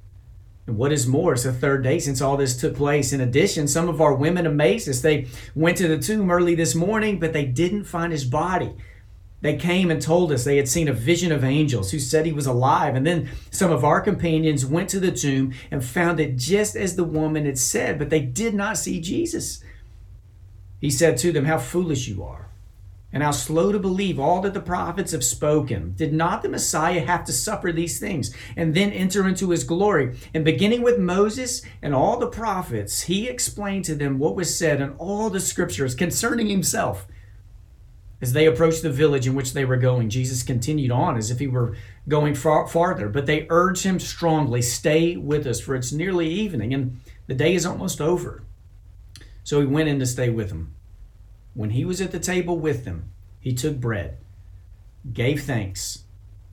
What 0.77 0.93
is 0.93 1.07
more, 1.07 1.33
it's 1.33 1.45
the 1.45 1.53
third 1.53 1.83
day 1.83 1.99
since 1.99 2.21
all 2.21 2.37
this 2.37 2.57
took 2.57 2.77
place. 2.77 3.13
In 3.13 3.21
addition, 3.21 3.69
some 3.69 3.89
of 3.89 4.01
our 4.01 4.15
women 4.15 4.47
amazed 4.47 4.89
us. 4.89 5.01
They 5.01 5.27
went 5.55 5.77
to 5.79 5.89
the 5.89 5.99
tomb 5.99 6.31
early 6.31 6.55
this 6.55 6.75
morning, 6.75 7.19
but 7.19 7.33
they 7.33 7.45
didn't 7.45 7.85
find 7.85 8.13
his 8.13 8.25
body. 8.25 8.75
They 9.43 9.57
came 9.57 9.91
and 9.91 10.03
told 10.03 10.33
us 10.33 10.45
they 10.45 10.59
had 10.59 10.69
seen 10.69 10.89
a 10.89 10.93
vision 10.93 11.33
of 11.33 11.45
angels 11.45 11.91
who 11.91 11.99
said 11.99 12.27
he 12.27 12.33
was 12.33 12.47
alive. 12.47 12.95
And 12.95 13.07
then 13.07 13.31
some 13.51 13.73
of 13.73 13.85
our 13.85 14.01
companions 14.01 14.67
went 14.67 14.91
to 14.91 15.01
the 15.01 15.13
tomb 15.13 15.55
and 15.71 15.85
found 15.85 16.21
it 16.21 16.37
just 16.37 16.77
as 16.77 16.97
the 16.97 17.05
woman 17.05 17.47
had 17.47 17.59
said, 17.59 17.99
but 17.99 18.11
they 18.11 18.21
did 18.21 18.55
not 18.55 18.77
see 18.77 19.01
Jesus. 19.01 19.65
He 20.81 20.91
said 20.91 21.17
to 21.19 21.33
them, 21.33 21.47
How 21.47 21.59
foolish 21.59 22.07
you 22.07 22.23
are 22.23 22.50
and 23.13 23.23
how 23.23 23.31
slow 23.31 23.73
to 23.73 23.79
believe 23.79 24.21
all 24.21 24.41
that 24.41 24.55
the 24.55 24.61
prophets 24.61 25.13
have 25.13 25.25
spoken. 25.25 25.95
Did 25.97 26.13
not 26.13 26.43
the 26.43 26.49
Messiah 26.49 27.05
have 27.05 27.25
to 27.25 27.33
suffer 27.33 27.73
these 27.73 27.99
things 27.99 28.35
and 28.57 28.75
then 28.75 28.93
enter 28.93 29.27
into 29.27 29.51
his 29.51 29.65
glory? 29.65 30.17
And 30.33 30.45
beginning 30.45 30.83
with 30.83 30.99
Moses 30.99 31.63
and 31.83 31.95
all 31.95 32.19
the 32.19 32.29
prophets, 32.29 33.03
he 33.03 33.29
explained 33.29 33.85
to 33.87 33.95
them 33.95 34.19
what 34.19 34.37
was 34.37 34.57
said 34.57 34.81
in 34.81 34.91
all 34.93 35.31
the 35.31 35.41
scriptures 35.41 35.95
concerning 35.95 36.49
himself. 36.49 37.07
As 38.23 38.35
they 38.35 38.47
approached 38.47 38.83
the 38.83 38.91
village 38.91 39.27
in 39.27 39.35
which 39.35 39.55
they 39.55 39.65
were 39.65 39.79
going, 39.79 40.11
Jesus 40.11 40.43
continued 40.43 40.91
on 40.91 41.17
as 41.17 41.31
if 41.31 41.39
he 41.39 41.47
were 41.47 41.75
going 42.07 42.35
far, 42.35 42.69
farther, 42.69 43.09
but 43.09 43.25
they 43.25 43.47
urged 43.49 43.83
him 43.83 43.99
strongly, 43.99 44.61
Stay 44.61 45.17
with 45.17 45.47
us, 45.47 45.59
for 45.59 45.75
it's 45.75 45.91
nearly 45.91 46.29
evening 46.29 46.75
and 46.75 47.01
the 47.29 47.35
day 47.35 47.55
is 47.55 47.65
almost 47.65 48.01
over. 48.01 48.43
So 49.43 49.61
he 49.61 49.67
went 49.67 49.89
in 49.89 49.99
to 50.01 50.07
stay 50.07 50.29
with 50.29 50.51
them. 50.51 50.75
When 51.55 51.71
he 51.71 51.85
was 51.85 52.01
at 52.01 52.13
the 52.13 52.21
table 52.21 52.59
with 52.59 52.85
them, 52.85 53.11
he 53.41 53.53
took 53.53 53.81
bread, 53.81 54.19
gave 55.13 55.43
thanks, 55.43 56.05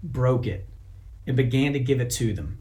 broke 0.02 0.48
it, 0.48 0.68
and 1.26 1.36
began 1.36 1.74
to 1.74 1.80
give 1.80 2.00
it 2.00 2.10
to 2.12 2.34
them. 2.34 2.60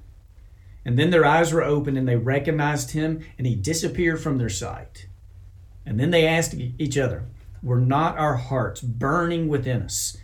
And 0.84 0.98
then 0.98 1.10
their 1.10 1.24
eyes 1.24 1.52
were 1.52 1.64
opened 1.64 1.98
and 1.98 2.06
they 2.06 2.16
recognized 2.16 2.92
him, 2.92 3.24
and 3.38 3.46
he 3.46 3.54
disappeared 3.54 4.20
from 4.20 4.38
their 4.38 4.48
sight. 4.48 5.06
And 5.84 5.98
then 5.98 6.10
they 6.10 6.26
asked 6.26 6.54
each 6.54 6.98
other, 6.98 7.24
Were 7.62 7.80
not 7.80 8.18
our 8.18 8.36
hearts 8.36 8.80
burning 8.80 9.48
within 9.48 9.82
us 9.82 10.16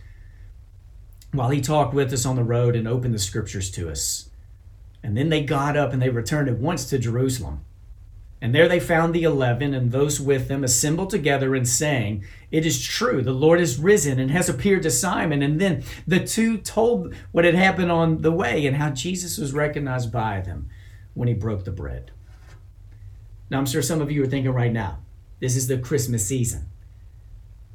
while 1.33 1.51
he 1.51 1.61
talked 1.61 1.95
with 1.95 2.13
us 2.13 2.27
on 2.27 2.37
the 2.37 2.45
road 2.45 2.77
and 2.77 2.87
opened 2.87 3.15
the 3.15 3.19
scriptures 3.19 3.71
to 3.73 3.91
us? 3.91 4.29
And 5.03 5.17
then 5.17 5.31
they 5.31 5.43
got 5.43 5.77
up 5.77 5.93
and 5.93 6.01
they 6.01 6.11
returned 6.11 6.49
at 6.49 6.59
once 6.59 6.85
to 6.91 6.99
Jerusalem. 6.99 7.65
And 8.43 8.53
there 8.53 8.67
they 8.67 8.81
found 8.81 9.15
the 9.15 9.23
eleven 9.23 9.73
and 9.73 9.93
those 9.93 10.21
with 10.21 10.49
them 10.49 10.65
assembled 10.65 11.11
together 11.11 11.55
and 11.55 11.67
saying, 11.67 12.25
It 12.51 12.67
is 12.67 12.85
true, 12.85 13.23
the 13.23 13.31
Lord 13.31 13.61
is 13.61 13.79
risen 13.79 14.19
and 14.19 14.33
has 14.33 14.49
appeared 14.49 14.83
to 14.83 14.91
Simon. 14.91 15.43
And 15.43 15.61
then 15.61 15.85
the 16.09 16.19
two 16.19 16.59
told 16.59 17.15
what 17.31 17.45
had 17.45 17.55
happened 17.55 17.93
on 17.93 18.23
the 18.23 18.33
way 18.33 18.67
and 18.67 18.77
how 18.77 18.91
Jesus 18.91 19.39
was 19.39 19.53
recognized 19.53 20.11
by 20.11 20.41
them 20.41 20.69
when 21.15 21.29
he 21.29 21.35
broke 21.35 21.65
the 21.65 21.71
bread. 21.71 22.11
Now, 23.49 23.59
I'm 23.59 23.67
sure 23.67 23.81
some 23.81 24.01
of 24.01 24.11
you 24.11 24.25
are 24.25 24.27
thinking 24.27 24.51
right 24.51 24.73
now, 24.73 24.99
this 25.39 25.55
is 25.55 25.69
the 25.69 25.79
Christmas 25.79 26.27
season. 26.27 26.67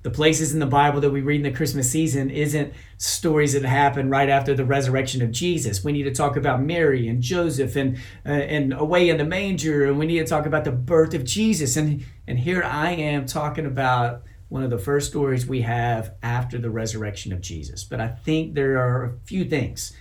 The 0.08 0.14
places 0.14 0.54
in 0.54 0.62
the 0.62 0.66
Bible 0.66 1.02
that 1.02 1.10
we 1.10 1.20
read 1.20 1.46
in 1.46 1.52
the 1.52 1.52
Christmas 1.52 1.92
season 1.92 2.30
isn't 2.30 2.74
stories 2.98 3.52
that 3.52 3.66
happen 3.66 4.10
right 4.10 4.30
after 4.30 4.54
the 4.54 4.64
resurrection 4.64 5.22
of 5.22 5.32
Jesus. 5.32 5.84
We 5.84 5.92
need 5.92 6.04
to 6.04 6.14
talk 6.14 6.38
about 6.38 6.62
Mary 6.62 7.10
and 7.10 7.22
Joseph 7.22 7.76
and 7.76 7.98
uh, 8.26 8.30
and 8.30 8.72
away 8.72 9.10
in 9.10 9.18
the 9.18 9.26
manger, 9.26 9.86
and 9.86 10.00
we 10.00 10.06
need 10.06 10.20
to 10.20 10.26
talk 10.26 10.46
about 10.46 10.64
the 10.64 10.72
birth 10.72 11.14
of 11.14 11.26
Jesus. 11.26 11.76
And 11.76 12.06
and 12.26 12.40
here 12.40 12.64
I 12.64 12.92
am 12.92 13.26
talking 13.26 13.66
about 13.66 14.24
one 14.48 14.64
of 14.64 14.70
the 14.70 14.78
first 14.78 15.10
stories 15.10 15.46
we 15.46 15.64
have 15.64 16.14
after 16.24 16.58
the 16.58 16.70
resurrection 16.70 17.34
of 17.34 17.42
Jesus. 17.42 17.84
But 17.84 18.00
I 18.00 18.08
think 18.08 18.54
there 18.54 18.78
are 18.78 19.04
a 19.04 19.14
few 19.26 19.44
things 19.44 19.92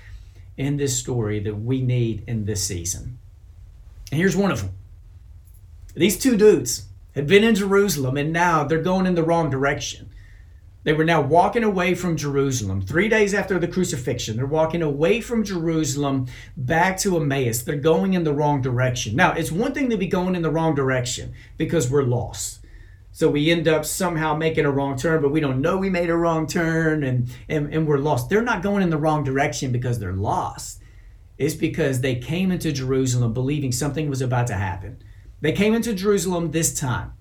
in 0.57 0.77
this 0.77 0.97
story 0.97 1.41
that 1.41 1.57
we 1.57 1.83
need 1.83 2.23
in 2.29 2.45
this 2.45 2.65
season. 2.65 3.19
And 4.13 4.21
here's 4.21 4.37
one 4.37 4.53
of 4.53 4.61
them. 4.61 4.71
These 5.97 6.17
two 6.17 6.37
dudes 6.37 6.86
had 7.17 7.27
been 7.27 7.43
in 7.43 7.57
Jerusalem 7.57 8.17
and 8.17 8.33
now 8.33 8.63
they're 8.63 8.81
going 8.81 9.07
in 9.07 9.17
the 9.17 9.25
wrong 9.25 9.51
direction. 9.51 10.11
They 10.85 10.93
were 10.93 11.05
now 11.05 11.21
walking 11.21 11.65
away 11.65 11.97
from 11.97 12.17
Jerusalem. 12.17 12.81
Three 12.81 13.09
days 13.09 13.35
after 13.35 13.59
the 13.59 13.67
crucifixion, 13.67 14.37
they're 14.37 14.47
walking 14.47 14.83
away 14.83 15.21
from 15.21 15.43
Jerusalem 15.43 16.29
back 16.57 16.97
to 16.99 17.17
Emmaus. 17.17 17.63
They're 17.63 17.75
going 17.75 18.15
in 18.15 18.23
the 18.23 18.33
wrong 18.33 18.63
direction. 18.63 19.17
Now, 19.17 19.33
it's 19.33 19.51
one 19.51 19.75
thing 19.75 19.91
to 19.91 19.97
be 19.97 20.07
going 20.07 20.37
in 20.37 20.43
the 20.43 20.51
wrong 20.51 20.77
direction 20.77 21.33
because 21.57 21.91
we're 21.91 22.05
lost. 22.05 22.61
So 23.11 23.29
we 23.29 23.51
end 23.51 23.67
up 23.67 23.85
somehow 23.85 24.37
making 24.37 24.67
a 24.67 24.71
wrong 24.71 24.97
turn, 24.97 25.23
but 25.23 25.33
we 25.33 25.41
don't 25.41 25.61
know 25.61 25.79
we 25.79 25.91
made 25.91 26.11
a 26.11 26.17
wrong 26.17 26.47
turn 26.47 27.03
and, 27.03 27.35
and, 27.49 27.75
and 27.75 27.89
we're 27.89 27.99
lost. 27.99 28.29
They're 28.29 28.43
not 28.43 28.63
going 28.63 28.83
in 28.83 28.91
the 28.91 28.99
wrong 28.99 29.25
direction 29.25 29.73
because 29.73 29.99
they're 29.99 30.13
lost. 30.13 30.81
It's 31.39 31.55
because 31.55 32.01
they 32.01 32.17
came 32.17 32.53
into 32.53 32.71
Jerusalem 32.71 33.33
believing 33.33 33.73
something 33.73 34.09
was 34.09 34.21
about 34.21 34.47
to 34.49 34.55
happen. 34.55 35.03
They 35.41 35.53
came 35.53 35.75
into 35.75 35.93
Jerusalem 35.93 36.51
this 36.51 36.79
time, 36.79 37.13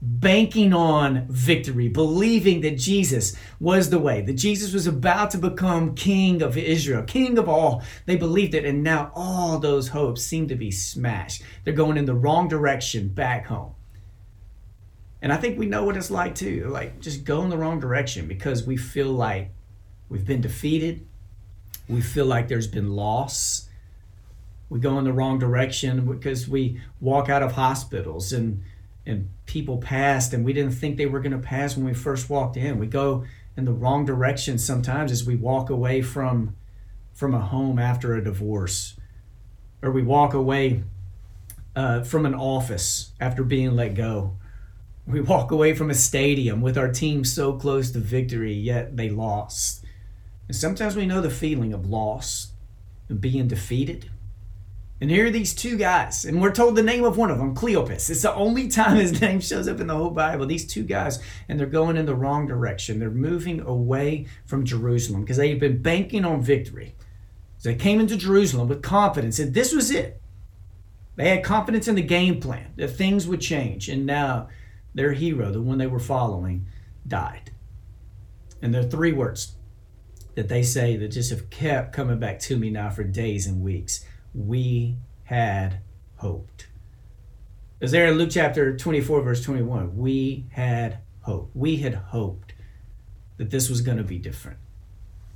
banking 0.00 0.72
on 0.72 1.26
victory, 1.28 1.88
believing 1.88 2.60
that 2.60 2.78
Jesus 2.78 3.36
was 3.58 3.90
the 3.90 3.98
way, 3.98 4.20
that 4.20 4.34
Jesus 4.34 4.72
was 4.72 4.86
about 4.86 5.30
to 5.32 5.38
become 5.38 5.94
king 5.94 6.42
of 6.42 6.56
Israel, 6.56 7.02
king 7.02 7.38
of 7.38 7.48
all. 7.48 7.82
They 8.04 8.16
believed 8.16 8.54
it, 8.54 8.64
and 8.64 8.82
now 8.82 9.10
all 9.14 9.58
those 9.58 9.88
hopes 9.88 10.22
seem 10.22 10.48
to 10.48 10.54
be 10.54 10.70
smashed. 10.70 11.42
They're 11.64 11.74
going 11.74 11.96
in 11.96 12.04
the 12.04 12.14
wrong 12.14 12.48
direction 12.48 13.08
back 13.08 13.46
home. 13.46 13.74
And 15.22 15.32
I 15.32 15.38
think 15.38 15.58
we 15.58 15.66
know 15.66 15.84
what 15.84 15.96
it's 15.96 16.10
like 16.10 16.34
too. 16.34 16.68
Like 16.68 17.00
just 17.00 17.24
go 17.24 17.42
in 17.42 17.50
the 17.50 17.58
wrong 17.58 17.80
direction 17.80 18.28
because 18.28 18.64
we 18.64 18.76
feel 18.76 19.08
like 19.08 19.50
we've 20.08 20.26
been 20.26 20.40
defeated. 20.40 21.06
We 21.88 22.00
feel 22.00 22.26
like 22.26 22.48
there's 22.48 22.68
been 22.68 22.90
loss. 22.90 23.65
We 24.68 24.80
go 24.80 24.98
in 24.98 25.04
the 25.04 25.12
wrong 25.12 25.38
direction 25.38 26.06
because 26.06 26.48
we 26.48 26.80
walk 27.00 27.28
out 27.28 27.42
of 27.42 27.52
hospitals 27.52 28.32
and 28.32 28.62
and 29.08 29.28
people 29.46 29.78
passed 29.78 30.32
and 30.32 30.44
we 30.44 30.52
didn't 30.52 30.72
think 30.72 30.96
they 30.96 31.06
were 31.06 31.20
going 31.20 31.30
to 31.30 31.38
pass 31.38 31.76
when 31.76 31.86
we 31.86 31.94
first 31.94 32.28
walked 32.28 32.56
in. 32.56 32.78
We 32.78 32.88
go 32.88 33.24
in 33.56 33.64
the 33.64 33.72
wrong 33.72 34.04
direction 34.04 34.58
sometimes 34.58 35.12
as 35.12 35.24
we 35.24 35.36
walk 35.36 35.70
away 35.70 36.02
from 36.02 36.56
from 37.14 37.34
a 37.34 37.40
home 37.40 37.78
after 37.78 38.14
a 38.14 38.22
divorce 38.22 38.96
or 39.80 39.90
we 39.90 40.02
walk 40.02 40.34
away 40.34 40.82
uh, 41.76 42.02
from 42.02 42.26
an 42.26 42.34
office 42.34 43.12
after 43.20 43.44
being 43.44 43.76
let 43.76 43.94
go 43.94 44.36
we 45.06 45.20
walk 45.20 45.52
away 45.52 45.72
from 45.74 45.88
a 45.88 45.94
stadium 45.94 46.60
with 46.60 46.76
our 46.76 46.90
team 46.90 47.24
so 47.24 47.52
close 47.52 47.90
to 47.92 47.98
victory, 48.00 48.52
yet 48.52 48.96
they 48.96 49.08
lost. 49.08 49.84
And 50.48 50.56
sometimes 50.56 50.96
we 50.96 51.06
know 51.06 51.20
the 51.20 51.30
feeling 51.30 51.72
of 51.72 51.88
loss 51.88 52.48
and 53.08 53.20
being 53.20 53.46
defeated. 53.46 54.10
And 55.00 55.10
here 55.10 55.26
are 55.26 55.30
these 55.30 55.54
two 55.54 55.76
guys, 55.76 56.24
and 56.24 56.40
we're 56.40 56.52
told 56.52 56.74
the 56.74 56.82
name 56.82 57.04
of 57.04 57.18
one 57.18 57.30
of 57.30 57.36
them, 57.36 57.54
Cleopas. 57.54 58.08
It's 58.08 58.22
the 58.22 58.34
only 58.34 58.68
time 58.68 58.96
his 58.96 59.20
name 59.20 59.40
shows 59.40 59.68
up 59.68 59.80
in 59.80 59.88
the 59.88 59.94
whole 59.94 60.10
Bible. 60.10 60.46
These 60.46 60.66
two 60.66 60.84
guys, 60.84 61.18
and 61.48 61.60
they're 61.60 61.66
going 61.66 61.98
in 61.98 62.06
the 62.06 62.14
wrong 62.14 62.46
direction. 62.46 62.98
They're 62.98 63.10
moving 63.10 63.60
away 63.60 64.26
from 64.46 64.64
Jerusalem 64.64 65.20
because 65.20 65.36
they've 65.36 65.60
been 65.60 65.82
banking 65.82 66.24
on 66.24 66.40
victory. 66.40 66.94
So 67.58 67.70
they 67.70 67.74
came 67.74 68.00
into 68.00 68.16
Jerusalem 68.16 68.68
with 68.68 68.82
confidence 68.82 69.36
that 69.36 69.52
this 69.52 69.74
was 69.74 69.90
it. 69.90 70.20
They 71.16 71.30
had 71.30 71.44
confidence 71.44 71.88
in 71.88 71.94
the 71.94 72.02
game 72.02 72.40
plan, 72.40 72.72
that 72.76 72.88
things 72.88 73.26
would 73.26 73.40
change. 73.40 73.88
And 73.88 74.06
now 74.06 74.48
their 74.94 75.12
hero, 75.12 75.50
the 75.50 75.62
one 75.62 75.78
they 75.78 75.86
were 75.86 75.98
following, 75.98 76.66
died. 77.06 77.50
And 78.62 78.72
there 78.72 78.82
are 78.82 78.88
three 78.88 79.12
words 79.12 79.56
that 80.34 80.48
they 80.48 80.62
say 80.62 80.96
that 80.96 81.08
just 81.08 81.30
have 81.30 81.50
kept 81.50 81.94
coming 81.94 82.18
back 82.18 82.38
to 82.40 82.56
me 82.56 82.70
now 82.70 82.90
for 82.90 83.04
days 83.04 83.46
and 83.46 83.62
weeks. 83.62 84.04
We 84.36 84.96
had 85.24 85.80
hoped. 86.16 86.68
Is 87.80 87.90
there 87.90 88.06
in 88.06 88.18
Luke 88.18 88.30
chapter 88.30 88.76
24, 88.76 89.22
verse 89.22 89.42
21? 89.42 89.96
We 89.96 90.46
had 90.50 90.98
hope. 91.22 91.50
We 91.54 91.78
had 91.78 91.94
hoped 91.94 92.52
that 93.38 93.50
this 93.50 93.68
was 93.68 93.80
going 93.80 93.98
to 93.98 94.04
be 94.04 94.18
different. 94.18 94.58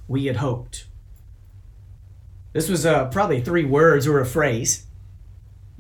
We 0.07 0.27
had 0.27 0.37
hoped. 0.37 0.87
This 2.53 2.69
was 2.69 2.85
uh, 2.85 3.07
probably 3.07 3.41
three 3.41 3.65
words 3.65 4.07
or 4.07 4.21
a 4.21 4.27
phrase 4.27 4.87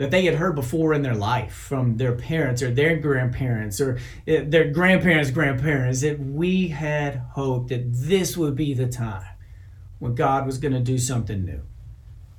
that 0.01 0.11
they 0.11 0.25
had 0.25 0.37
heard 0.37 0.55
before 0.55 0.95
in 0.95 1.03
their 1.03 1.15
life 1.15 1.53
from 1.53 1.99
their 1.99 2.15
parents 2.15 2.63
or 2.63 2.71
their 2.71 2.97
grandparents 2.97 3.83
or 3.83 3.99
eh, 4.27 4.43
their 4.47 4.71
grandparents' 4.71 5.31
grandparents 5.31 6.01
that 6.01 6.19
we 6.19 6.69
had 6.69 7.17
hoped 7.33 7.69
that 7.69 7.83
this 7.93 8.35
would 8.35 8.57
be 8.57 8.73
the 8.73 8.87
time 8.87 9.35
when 9.99 10.15
God 10.15 10.47
was 10.47 10.57
going 10.57 10.73
to 10.73 10.81
do 10.81 10.97
something 10.97 11.45
new, 11.45 11.61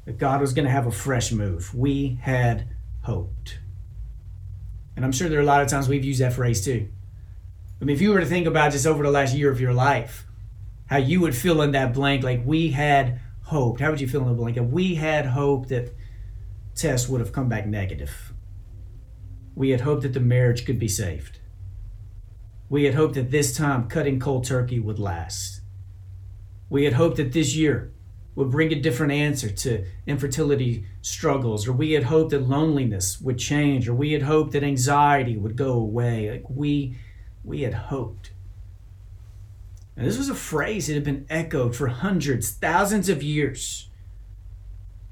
that 0.05 0.17
God 0.17 0.41
was 0.41 0.53
going 0.53 0.65
to 0.65 0.72
have 0.72 0.88
a 0.88 0.91
fresh 0.91 1.31
move. 1.31 1.74
We 1.75 2.20
had 2.22 2.67
hoped. 3.01 3.60
And 4.96 5.05
I'm 5.05 5.12
sure 5.12 5.29
there 5.29 5.39
are 5.39 5.43
a 5.43 5.46
lot 5.46 5.62
of 5.62 5.67
times 5.67 5.88
we've 5.88 6.03
used 6.03 6.22
that 6.22 6.34
phrase 6.34 6.63
too. 6.63 6.89
I 7.79 7.86
mean, 7.86 7.96
if 7.96 8.01
you 8.01 8.12
were 8.12 8.20
to 8.20 8.25
think 8.25 8.48
about 8.48 8.72
just 8.72 8.86
over 8.86 9.03
the 9.03 9.12
last 9.12 9.36
year 9.36 9.51
of 9.51 9.60
your 9.60 9.74
life, 9.74 10.25
how 10.88 10.98
you 10.98 11.22
would 11.22 11.36
fill 11.36 11.62
in 11.62 11.72
that 11.72 11.93
blank, 11.93 12.24
like 12.24 12.41
we 12.46 12.72
had 12.72 13.20
hoped. 13.43 13.79
How 13.79 13.89
would 13.89 14.01
you 14.01 14.08
fill 14.08 14.22
in 14.22 14.27
the 14.27 14.34
blank? 14.34 14.58
If 14.58 14.65
we 14.65 14.96
had 14.96 15.27
hoped 15.27 15.70
that 15.70 15.93
test 16.75 17.10
would 17.10 17.22
have 17.22 17.31
come 17.31 17.50
back 17.50 17.65
negative. 17.65 18.34
We 19.55 19.70
had 19.70 19.81
hoped 19.81 20.03
that 20.03 20.13
the 20.13 20.20
marriage 20.20 20.65
could 20.65 20.79
be 20.79 20.88
saved. 20.88 21.39
We 22.70 22.86
had 22.86 22.96
hoped 22.96 23.15
that 23.15 23.31
this 23.31 23.55
time 23.55 23.88
cutting 23.88 24.20
cold 24.20 24.46
turkey 24.46 24.79
would 24.79 25.00
last. 25.00 25.62
We 26.70 26.86
had 26.86 26.93
hoped 26.93 27.17
that 27.17 27.34
this 27.34 27.55
year 27.55 27.91
would 28.36 28.50
bring 28.50 28.72
a 28.72 28.80
different 28.80 29.12
answer 29.12 29.50
to 29.50 29.86
infertility 30.08 30.86
struggles, 31.02 31.68
or 31.68 31.74
we 31.74 31.92
had 31.92 32.04
hoped 32.04 32.32
that 32.32 32.48
loneliness 32.48 33.20
would 33.22 33.38
change, 33.38 33.88
or 33.88 33.94
we 33.94 34.14
had 34.14 34.22
hoped 34.22 34.54
that 34.54 34.64
anxiety 34.64 35.38
would 35.38 35.56
go 35.56 35.74
away. 35.74 36.32
Like 36.32 36.46
we, 36.50 36.96
we 37.44 37.62
had 37.62 37.74
hoped. 37.74 38.32
And 39.98 40.08
this 40.08 40.18
was 40.18 40.30
a 40.30 40.36
phrase 40.36 40.88
that 40.88 40.94
had 40.94 41.04
been 41.04 41.26
echoed 41.30 41.76
for 41.76 41.88
hundreds, 41.88 42.52
thousands 42.52 43.10
of 43.10 43.22
years 43.22 43.90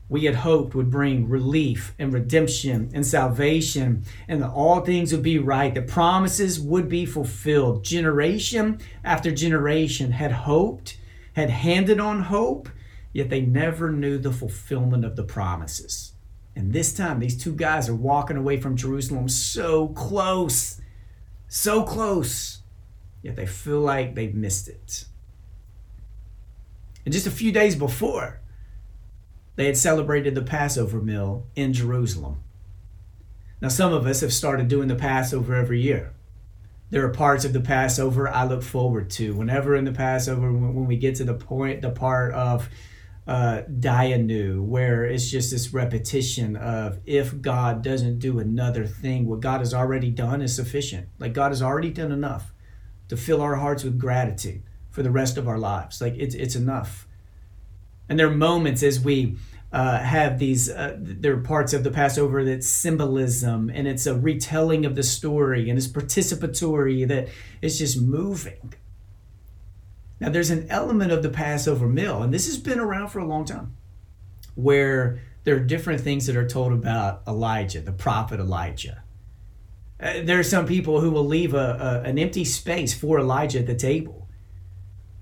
we 0.10 0.26
had 0.26 0.36
hoped 0.36 0.74
would 0.74 0.90
bring 0.90 1.30
relief 1.30 1.94
and 2.00 2.12
redemption 2.12 2.90
and 2.94 3.06
salvation, 3.06 4.04
and 4.28 4.42
that 4.42 4.50
all 4.50 4.82
things 4.82 5.12
would 5.12 5.22
be 5.22 5.38
right, 5.38 5.76
the 5.76 5.84
promises 5.84 6.60
would 6.60 6.90
be 6.90 7.06
fulfilled. 7.06 7.84
Generation 7.84 8.80
after 9.04 9.32
generation 9.32 10.12
had 10.12 10.32
hoped, 10.32 10.98
had 11.34 11.52
handed 11.52 12.00
on 12.00 12.24
hope, 12.24 12.68
yet 13.14 13.30
they 13.30 13.42
never 13.42 13.92
knew 13.92 14.18
the 14.18 14.32
fulfillment 14.32 15.06
of 15.06 15.16
the 15.16 15.24
promises. 15.24 16.14
And 16.56 16.74
this 16.74 16.94
time, 16.94 17.20
these 17.20 17.42
two 17.42 17.54
guys 17.54 17.88
are 17.88 17.96
walking 17.96 18.38
away 18.38 18.60
from 18.60 18.76
Jerusalem 18.76 19.30
so 19.30 19.90
close, 19.90 20.82
so 21.48 21.84
close, 21.84 22.62
yet 23.22 23.36
they 23.36 23.46
feel 23.46 23.80
like 23.80 24.16
they've 24.16 24.36
missed 24.36 24.68
it. 24.68 25.06
And 27.06 27.14
just 27.14 27.28
a 27.28 27.32
few 27.32 27.52
days 27.52 27.76
before, 27.76 28.42
they 29.56 29.66
had 29.66 29.78
celebrated 29.78 30.36
the 30.36 30.42
Passover 30.42 31.02
meal 31.02 31.48
in 31.56 31.74
Jerusalem. 31.74 32.44
Now, 33.62 33.68
some 33.68 33.94
of 33.94 34.06
us 34.06 34.22
have 34.22 34.34
started 34.34 34.68
doing 34.68 34.88
the 34.88 34.96
Passover 34.96 35.56
every 35.56 35.82
year. 35.82 36.14
There 36.92 37.06
are 37.06 37.10
parts 37.10 37.46
of 37.46 37.54
the 37.54 37.60
Passover 37.60 38.28
I 38.28 38.46
look 38.46 38.64
forward 38.64 39.10
to. 39.12 39.36
Whenever 39.36 39.76
in 39.76 39.86
the 39.86 39.92
Passover, 39.92 40.52
when 40.52 40.88
we 40.88 40.98
get 40.98 41.16
to 41.16 41.24
the 41.24 41.34
point, 41.34 41.82
the 41.82 41.90
part 41.90 42.34
of 42.34 42.70
uh, 43.30 43.62
Dayenu, 43.70 44.60
where 44.60 45.06
it's 45.06 45.30
just 45.30 45.52
this 45.52 45.72
repetition 45.72 46.56
of 46.56 47.00
if 47.06 47.40
God 47.40 47.84
doesn't 47.84 48.18
do 48.18 48.40
another 48.40 48.88
thing, 48.88 49.28
what 49.28 49.40
God 49.40 49.60
has 49.60 49.72
already 49.72 50.10
done 50.10 50.42
is 50.42 50.56
sufficient. 50.56 51.10
Like 51.20 51.34
God 51.34 51.52
has 51.52 51.62
already 51.62 51.92
done 51.92 52.12
enough 52.12 52.56
to 53.08 53.16
fill 53.16 53.40
our 53.40 53.58
hearts 53.58 53.84
with 53.84 54.00
gratitude 54.00 54.64
for 54.90 55.04
the 55.04 55.12
rest 55.12 55.38
of 55.38 55.48
our 55.48 55.60
lives. 55.60 56.02
Like 56.02 56.16
it's 56.18 56.34
it's 56.34 56.56
enough. 56.56 57.08
And 58.10 58.18
there 58.18 58.26
are 58.26 58.36
moments 58.36 58.82
as 58.82 59.00
we 59.00 59.38
uh, 59.72 60.00
have 60.00 60.40
these, 60.40 60.68
uh, 60.68 60.96
there 60.98 61.34
are 61.34 61.42
parts 61.42 61.74
of 61.74 61.84
the 61.84 61.92
Passover 61.92 62.44
that's 62.44 62.68
symbolism 62.68 63.70
and 63.72 63.88
it's 63.88 64.08
a 64.08 64.16
retelling 64.16 64.88
of 64.88 64.96
the 64.96 65.04
story 65.04 65.70
and 65.70 65.78
it's 65.78 65.88
participatory 65.88 67.08
that 67.08 67.28
it's 67.62 67.78
just 67.78 68.02
moving. 68.02 68.74
Now, 70.20 70.30
there's 70.30 70.50
an 70.50 70.68
element 70.70 71.12
of 71.12 71.24
the 71.24 71.30
Passover 71.30 71.88
meal, 71.88 72.22
and 72.22 72.34
this 72.34 72.46
has 72.48 72.58
been 72.58 72.80
around 72.80 73.10
for 73.10 73.20
a 73.20 73.26
long 73.26 73.46
time, 73.46 73.78
where 74.56 75.22
there 75.46 75.56
are 75.56 75.62
different 75.62 76.02
things 76.02 76.28
that 76.28 76.36
are 76.36 76.48
told 76.48 76.74
about 76.74 77.22
Elijah, 77.28 77.82
the 77.82 77.94
prophet 77.94 78.40
Elijah. 78.40 79.04
Uh, 80.02 80.22
there 80.24 80.40
are 80.40 80.44
some 80.44 80.66
people 80.66 81.02
who 81.02 81.12
will 81.12 81.26
leave 81.26 81.54
a, 81.54 82.02
a, 82.06 82.10
an 82.10 82.18
empty 82.18 82.46
space 82.46 82.94
for 82.94 83.20
Elijah 83.20 83.60
at 83.60 83.68
the 83.68 83.76
table. 83.76 84.28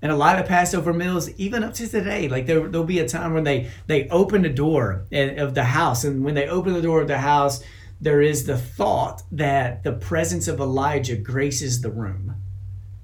And 0.00 0.12
a 0.12 0.16
lot 0.16 0.38
of 0.38 0.46
Passover 0.46 0.92
meals, 0.92 1.30
even 1.30 1.64
up 1.64 1.74
to 1.74 1.88
today, 1.88 2.28
like 2.28 2.46
there, 2.46 2.68
there'll 2.68 2.86
be 2.86 3.00
a 3.00 3.08
time 3.08 3.34
when 3.34 3.42
they, 3.42 3.68
they 3.88 4.08
open 4.08 4.42
the 4.42 4.48
door 4.48 5.06
of 5.10 5.54
the 5.54 5.64
house. 5.64 6.04
And 6.04 6.24
when 6.24 6.34
they 6.34 6.48
open 6.48 6.72
the 6.72 6.82
door 6.82 7.00
of 7.00 7.08
the 7.08 7.18
house, 7.18 7.64
there 8.00 8.22
is 8.22 8.46
the 8.46 8.56
thought 8.56 9.22
that 9.32 9.82
the 9.82 9.92
presence 9.92 10.46
of 10.46 10.60
Elijah 10.60 11.16
graces 11.16 11.80
the 11.80 11.90
room. 11.90 12.36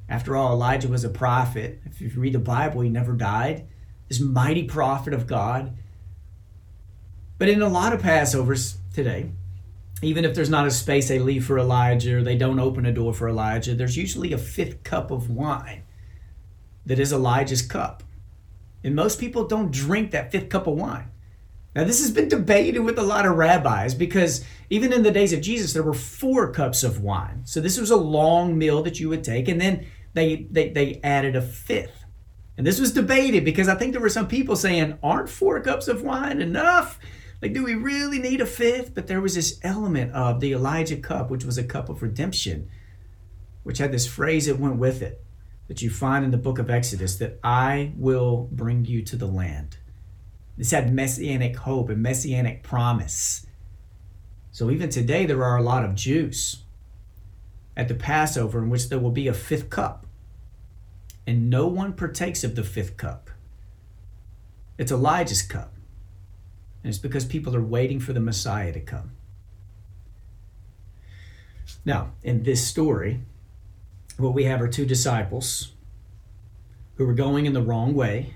After 0.08 0.36
all, 0.36 0.52
Elijah 0.52 0.88
was 0.88 1.04
a 1.04 1.08
prophet. 1.08 1.80
If 1.84 2.00
you 2.00 2.10
read 2.16 2.34
the 2.34 2.38
Bible, 2.38 2.82
he 2.82 2.88
never 2.88 3.12
died. 3.12 3.66
This 4.08 4.20
mighty 4.20 4.64
prophet 4.64 5.14
of 5.14 5.26
God. 5.26 5.76
But 7.38 7.48
in 7.48 7.62
a 7.62 7.68
lot 7.68 7.92
of 7.92 8.02
Passovers 8.02 8.76
today, 8.92 9.30
even 10.02 10.24
if 10.24 10.34
there's 10.34 10.50
not 10.50 10.66
a 10.66 10.70
space 10.70 11.08
they 11.08 11.18
leave 11.18 11.46
for 11.46 11.58
Elijah 11.58 12.18
or 12.18 12.22
they 12.22 12.36
don't 12.36 12.60
open 12.60 12.84
a 12.84 12.92
door 12.92 13.14
for 13.14 13.28
Elijah, 13.28 13.74
there's 13.74 13.96
usually 13.96 14.32
a 14.32 14.38
fifth 14.38 14.82
cup 14.82 15.10
of 15.10 15.30
wine 15.30 15.84
that 16.86 16.98
is 16.98 17.12
Elijah's 17.12 17.62
cup. 17.62 18.02
And 18.82 18.94
most 18.94 19.18
people 19.18 19.46
don't 19.46 19.72
drink 19.72 20.10
that 20.10 20.30
fifth 20.30 20.50
cup 20.50 20.66
of 20.66 20.74
wine. 20.74 21.08
Now, 21.74 21.84
this 21.84 22.00
has 22.00 22.12
been 22.12 22.28
debated 22.28 22.80
with 22.80 22.98
a 22.98 23.02
lot 23.02 23.26
of 23.26 23.36
rabbis 23.36 23.94
because 23.94 24.44
even 24.70 24.92
in 24.92 25.02
the 25.02 25.10
days 25.10 25.32
of 25.32 25.40
Jesus, 25.40 25.72
there 25.72 25.82
were 25.82 25.94
four 25.94 26.52
cups 26.52 26.84
of 26.84 27.00
wine. 27.00 27.42
So 27.44 27.60
this 27.60 27.80
was 27.80 27.90
a 27.90 27.96
long 27.96 28.56
meal 28.56 28.82
that 28.82 29.00
you 29.00 29.08
would 29.08 29.24
take, 29.24 29.48
and 29.48 29.60
then 29.60 29.86
they, 30.14 30.46
they, 30.50 30.70
they 30.70 31.00
added 31.02 31.36
a 31.36 31.42
fifth. 31.42 32.04
And 32.56 32.66
this 32.66 32.80
was 32.80 32.92
debated 32.92 33.44
because 33.44 33.68
I 33.68 33.74
think 33.74 33.92
there 33.92 34.00
were 34.00 34.08
some 34.08 34.28
people 34.28 34.56
saying, 34.56 34.98
aren't 35.02 35.28
four 35.28 35.60
cups 35.60 35.88
of 35.88 36.02
wine 36.02 36.40
enough? 36.40 36.98
Like, 37.42 37.52
do 37.52 37.64
we 37.64 37.74
really 37.74 38.18
need 38.18 38.40
a 38.40 38.46
fifth? 38.46 38.94
But 38.94 39.06
there 39.06 39.20
was 39.20 39.34
this 39.34 39.58
element 39.62 40.12
of 40.12 40.40
the 40.40 40.52
Elijah 40.52 40.96
cup, 40.96 41.30
which 41.30 41.44
was 41.44 41.58
a 41.58 41.64
cup 41.64 41.88
of 41.88 42.00
redemption, 42.00 42.70
which 43.64 43.78
had 43.78 43.92
this 43.92 44.06
phrase 44.06 44.46
that 44.46 44.58
went 44.58 44.76
with 44.76 45.02
it 45.02 45.24
that 45.68 45.82
you 45.82 45.90
find 45.90 46.24
in 46.24 46.30
the 46.30 46.36
book 46.36 46.58
of 46.58 46.70
Exodus 46.70 47.16
that 47.16 47.38
I 47.42 47.92
will 47.96 48.48
bring 48.52 48.84
you 48.84 49.02
to 49.02 49.16
the 49.16 49.26
land. 49.26 49.78
This 50.56 50.70
had 50.70 50.94
messianic 50.94 51.56
hope 51.56 51.90
and 51.90 52.02
messianic 52.02 52.62
promise. 52.62 53.46
So 54.52 54.70
even 54.70 54.88
today, 54.88 55.26
there 55.26 55.42
are 55.42 55.56
a 55.56 55.62
lot 55.62 55.84
of 55.84 55.94
Jews 55.94 56.62
at 57.76 57.88
the 57.88 57.94
Passover 57.94 58.62
in 58.62 58.70
which 58.70 58.88
there 58.88 59.00
will 59.00 59.10
be 59.10 59.26
a 59.26 59.34
fifth 59.34 59.68
cup, 59.68 60.03
and 61.26 61.48
no 61.50 61.66
one 61.66 61.92
partakes 61.92 62.44
of 62.44 62.54
the 62.54 62.64
fifth 62.64 62.96
cup. 62.96 63.30
It's 64.76 64.92
Elijah's 64.92 65.42
cup, 65.42 65.72
and 66.82 66.90
it's 66.90 66.98
because 66.98 67.24
people 67.24 67.54
are 67.54 67.64
waiting 67.64 68.00
for 68.00 68.12
the 68.12 68.20
Messiah 68.20 68.72
to 68.72 68.80
come. 68.80 69.12
Now, 71.84 72.12
in 72.22 72.42
this 72.42 72.66
story, 72.66 73.20
what 74.16 74.34
we 74.34 74.44
have 74.44 74.60
are 74.60 74.68
two 74.68 74.86
disciples 74.86 75.72
who 76.96 77.06
were 77.06 77.14
going 77.14 77.46
in 77.46 77.52
the 77.52 77.62
wrong 77.62 77.94
way, 77.94 78.34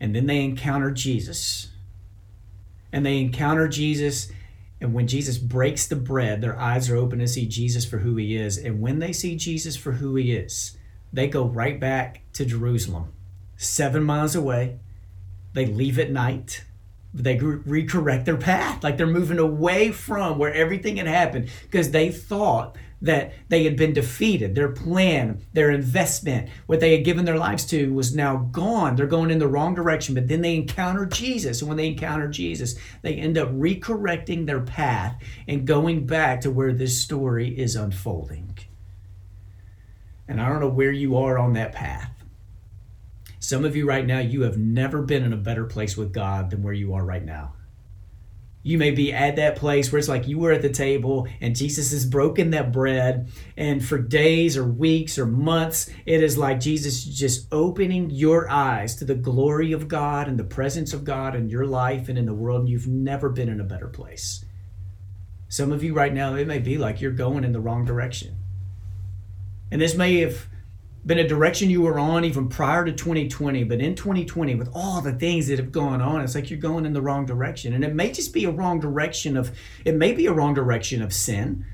and 0.00 0.14
then 0.14 0.26
they 0.26 0.44
encounter 0.44 0.90
Jesus. 0.90 1.68
And 2.92 3.04
they 3.04 3.18
encounter 3.18 3.68
Jesus, 3.68 4.30
and 4.80 4.94
when 4.94 5.06
Jesus 5.06 5.38
breaks 5.38 5.86
the 5.86 5.96
bread, 5.96 6.40
their 6.40 6.58
eyes 6.58 6.90
are 6.90 6.96
open 6.96 7.18
to 7.18 7.28
see 7.28 7.46
Jesus 7.46 7.84
for 7.84 7.98
who 7.98 8.16
he 8.16 8.36
is. 8.36 8.58
And 8.58 8.80
when 8.80 8.98
they 8.98 9.12
see 9.12 9.36
Jesus 9.36 9.76
for 9.76 9.92
who 9.92 10.14
he 10.16 10.32
is, 10.32 10.75
they 11.12 11.28
go 11.28 11.44
right 11.44 11.78
back 11.78 12.22
to 12.34 12.44
Jerusalem, 12.44 13.12
seven 13.56 14.02
miles 14.02 14.34
away. 14.34 14.78
They 15.52 15.66
leave 15.66 15.98
at 15.98 16.10
night 16.10 16.64
they 17.22 17.36
recorrect 17.38 18.24
their 18.24 18.36
path 18.36 18.84
like 18.84 18.96
they're 18.96 19.06
moving 19.06 19.38
away 19.38 19.90
from 19.90 20.38
where 20.38 20.52
everything 20.52 20.96
had 20.96 21.06
happened 21.06 21.48
because 21.62 21.90
they 21.90 22.10
thought 22.10 22.76
that 23.02 23.32
they 23.48 23.64
had 23.64 23.76
been 23.76 23.92
defeated. 23.92 24.54
Their 24.54 24.70
plan, 24.70 25.42
their 25.52 25.70
investment, 25.70 26.48
what 26.66 26.80
they 26.80 26.92
had 26.92 27.04
given 27.04 27.24
their 27.24 27.38
lives 27.38 27.64
to 27.66 27.92
was 27.92 28.14
now 28.14 28.36
gone. 28.36 28.96
They're 28.96 29.06
going 29.06 29.30
in 29.30 29.38
the 29.38 29.48
wrong 29.48 29.74
direction. 29.74 30.14
But 30.14 30.28
then 30.28 30.40
they 30.40 30.54
encounter 30.54 31.04
Jesus. 31.04 31.60
And 31.60 31.68
when 31.68 31.76
they 31.76 31.88
encounter 31.88 32.28
Jesus, 32.28 32.74
they 33.02 33.14
end 33.14 33.36
up 33.36 33.50
recorrecting 33.50 34.46
their 34.46 34.60
path 34.60 35.22
and 35.46 35.66
going 35.66 36.06
back 36.06 36.40
to 36.42 36.50
where 36.50 36.72
this 36.72 37.00
story 37.00 37.58
is 37.58 37.76
unfolding. 37.76 38.58
And 40.28 40.40
I 40.40 40.48
don't 40.48 40.60
know 40.60 40.68
where 40.68 40.92
you 40.92 41.16
are 41.16 41.38
on 41.38 41.52
that 41.54 41.72
path. 41.72 42.10
Some 43.38 43.64
of 43.64 43.76
you 43.76 43.86
right 43.86 44.04
now, 44.04 44.18
you 44.18 44.42
have 44.42 44.58
never 44.58 45.02
been 45.02 45.22
in 45.22 45.32
a 45.32 45.36
better 45.36 45.64
place 45.64 45.96
with 45.96 46.12
God 46.12 46.50
than 46.50 46.62
where 46.62 46.72
you 46.72 46.94
are 46.94 47.04
right 47.04 47.24
now. 47.24 47.52
You 48.66 48.78
may 48.78 48.90
be 48.90 49.12
at 49.12 49.36
that 49.36 49.54
place 49.54 49.92
where 49.92 50.00
it's 50.00 50.08
like 50.08 50.26
you 50.26 50.40
were 50.40 50.50
at 50.50 50.62
the 50.62 50.68
table 50.68 51.28
and 51.40 51.54
Jesus 51.54 51.92
has 51.92 52.04
broken 52.04 52.50
that 52.50 52.72
bread. 52.72 53.28
And 53.56 53.84
for 53.84 53.96
days 53.96 54.56
or 54.56 54.64
weeks 54.64 55.16
or 55.20 55.26
months, 55.26 55.88
it 56.04 56.20
is 56.20 56.36
like 56.36 56.58
Jesus 56.58 57.04
just 57.04 57.46
opening 57.52 58.10
your 58.10 58.50
eyes 58.50 58.96
to 58.96 59.04
the 59.04 59.14
glory 59.14 59.70
of 59.70 59.86
God 59.86 60.26
and 60.26 60.36
the 60.36 60.42
presence 60.42 60.92
of 60.92 61.04
God 61.04 61.36
in 61.36 61.48
your 61.48 61.64
life 61.64 62.08
and 62.08 62.18
in 62.18 62.26
the 62.26 62.34
world. 62.34 62.62
And 62.62 62.68
you've 62.68 62.88
never 62.88 63.28
been 63.28 63.48
in 63.48 63.60
a 63.60 63.64
better 63.64 63.86
place. 63.86 64.44
Some 65.48 65.70
of 65.70 65.84
you 65.84 65.94
right 65.94 66.12
now, 66.12 66.34
it 66.34 66.48
may 66.48 66.58
be 66.58 66.76
like 66.76 67.00
you're 67.00 67.12
going 67.12 67.44
in 67.44 67.52
the 67.52 67.60
wrong 67.60 67.84
direction. 67.84 68.35
And 69.70 69.80
this 69.80 69.94
may 69.94 70.20
have 70.20 70.46
been 71.06 71.18
a 71.18 71.28
direction 71.28 71.70
you 71.70 71.82
were 71.82 72.00
on 72.00 72.24
even 72.24 72.48
prior 72.48 72.84
to 72.84 72.92
2020, 72.92 73.62
but 73.64 73.80
in 73.80 73.94
2020, 73.94 74.56
with 74.56 74.68
all 74.74 75.00
the 75.00 75.12
things 75.12 75.46
that 75.46 75.58
have 75.58 75.70
gone 75.70 76.00
on, 76.00 76.20
it's 76.20 76.34
like 76.34 76.50
you're 76.50 76.58
going 76.58 76.84
in 76.84 76.92
the 76.92 77.00
wrong 77.00 77.24
direction. 77.24 77.72
And 77.72 77.84
it 77.84 77.94
may 77.94 78.10
just 78.10 78.32
be 78.32 78.44
a 78.44 78.50
wrong 78.50 78.80
direction 78.80 79.36
of, 79.36 79.56
it 79.84 79.94
may 79.94 80.12
be 80.12 80.26
a 80.26 80.32
wrong 80.32 80.52
direction 80.52 81.02
of 81.02 81.12
sin. 81.12 81.64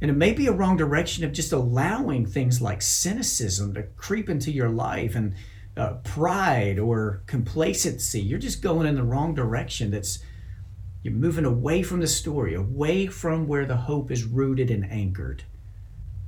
And 0.00 0.10
it 0.10 0.14
may 0.14 0.32
be 0.32 0.46
a 0.46 0.52
wrong 0.52 0.76
direction 0.76 1.24
of 1.24 1.32
just 1.32 1.52
allowing 1.52 2.26
things 2.26 2.60
like 2.60 2.80
cynicism 2.82 3.74
to 3.74 3.82
creep 3.96 4.28
into 4.28 4.52
your 4.52 4.68
life 4.68 5.16
and 5.16 5.34
uh, 5.76 5.94
pride 6.04 6.78
or 6.78 7.22
complacency. 7.26 8.20
You're 8.20 8.38
just 8.38 8.62
going 8.62 8.86
in 8.86 8.94
the 8.94 9.02
wrong 9.02 9.34
direction. 9.34 9.90
That's, 9.90 10.20
you're 11.02 11.14
moving 11.14 11.44
away 11.44 11.82
from 11.82 12.00
the 12.00 12.06
story, 12.06 12.54
away 12.54 13.06
from 13.06 13.48
where 13.48 13.66
the 13.66 13.76
hope 13.76 14.10
is 14.10 14.24
rooted 14.24 14.70
and 14.70 14.90
anchored. 14.90 15.44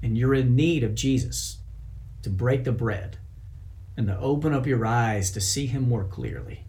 And 0.02 0.16
you're 0.16 0.34
in 0.34 0.56
need 0.56 0.84
of 0.84 0.94
Jesus 0.94 1.58
to 2.22 2.30
break 2.30 2.64
the 2.64 2.72
bread 2.72 3.18
and 3.96 4.06
to 4.06 4.18
open 4.18 4.54
up 4.54 4.66
your 4.66 4.86
eyes 4.86 5.30
to 5.32 5.40
see 5.40 5.66
Him 5.66 5.88
more 5.88 6.04
clearly. 6.04 6.64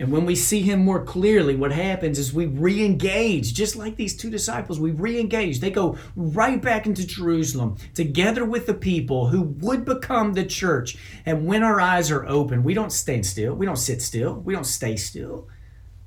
And 0.00 0.10
when 0.10 0.24
we 0.26 0.34
see 0.34 0.62
Him 0.62 0.84
more 0.84 1.04
clearly, 1.04 1.54
what 1.54 1.70
happens 1.70 2.18
is 2.18 2.32
we 2.32 2.46
re 2.46 2.84
engage, 2.84 3.54
just 3.54 3.76
like 3.76 3.96
these 3.96 4.16
two 4.16 4.28
disciples, 4.28 4.80
we 4.80 4.90
re 4.90 5.20
engage. 5.20 5.60
They 5.60 5.70
go 5.70 5.96
right 6.16 6.60
back 6.60 6.86
into 6.86 7.06
Jerusalem 7.06 7.76
together 7.94 8.44
with 8.44 8.66
the 8.66 8.74
people 8.74 9.28
who 9.28 9.42
would 9.42 9.84
become 9.84 10.32
the 10.32 10.44
church. 10.44 10.96
And 11.24 11.46
when 11.46 11.62
our 11.62 11.80
eyes 11.80 12.10
are 12.10 12.26
open, 12.26 12.64
we 12.64 12.74
don't 12.74 12.90
stand 12.90 13.24
still, 13.24 13.54
we 13.54 13.66
don't 13.66 13.76
sit 13.76 14.02
still, 14.02 14.34
we 14.34 14.52
don't 14.52 14.66
stay 14.66 14.96
still. 14.96 15.46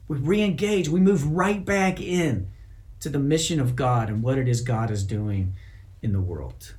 We 0.07 0.17
re 0.17 0.41
engage, 0.41 0.89
we 0.89 0.99
move 0.99 1.31
right 1.31 1.63
back 1.63 2.01
in 2.01 2.49
to 2.99 3.09
the 3.09 3.19
mission 3.19 3.59
of 3.59 3.75
God 3.75 4.09
and 4.09 4.21
what 4.21 4.37
it 4.37 4.47
is 4.47 4.61
God 4.61 4.91
is 4.91 5.03
doing 5.03 5.53
in 6.07 6.13
the 6.13 6.21
world. 6.21 6.73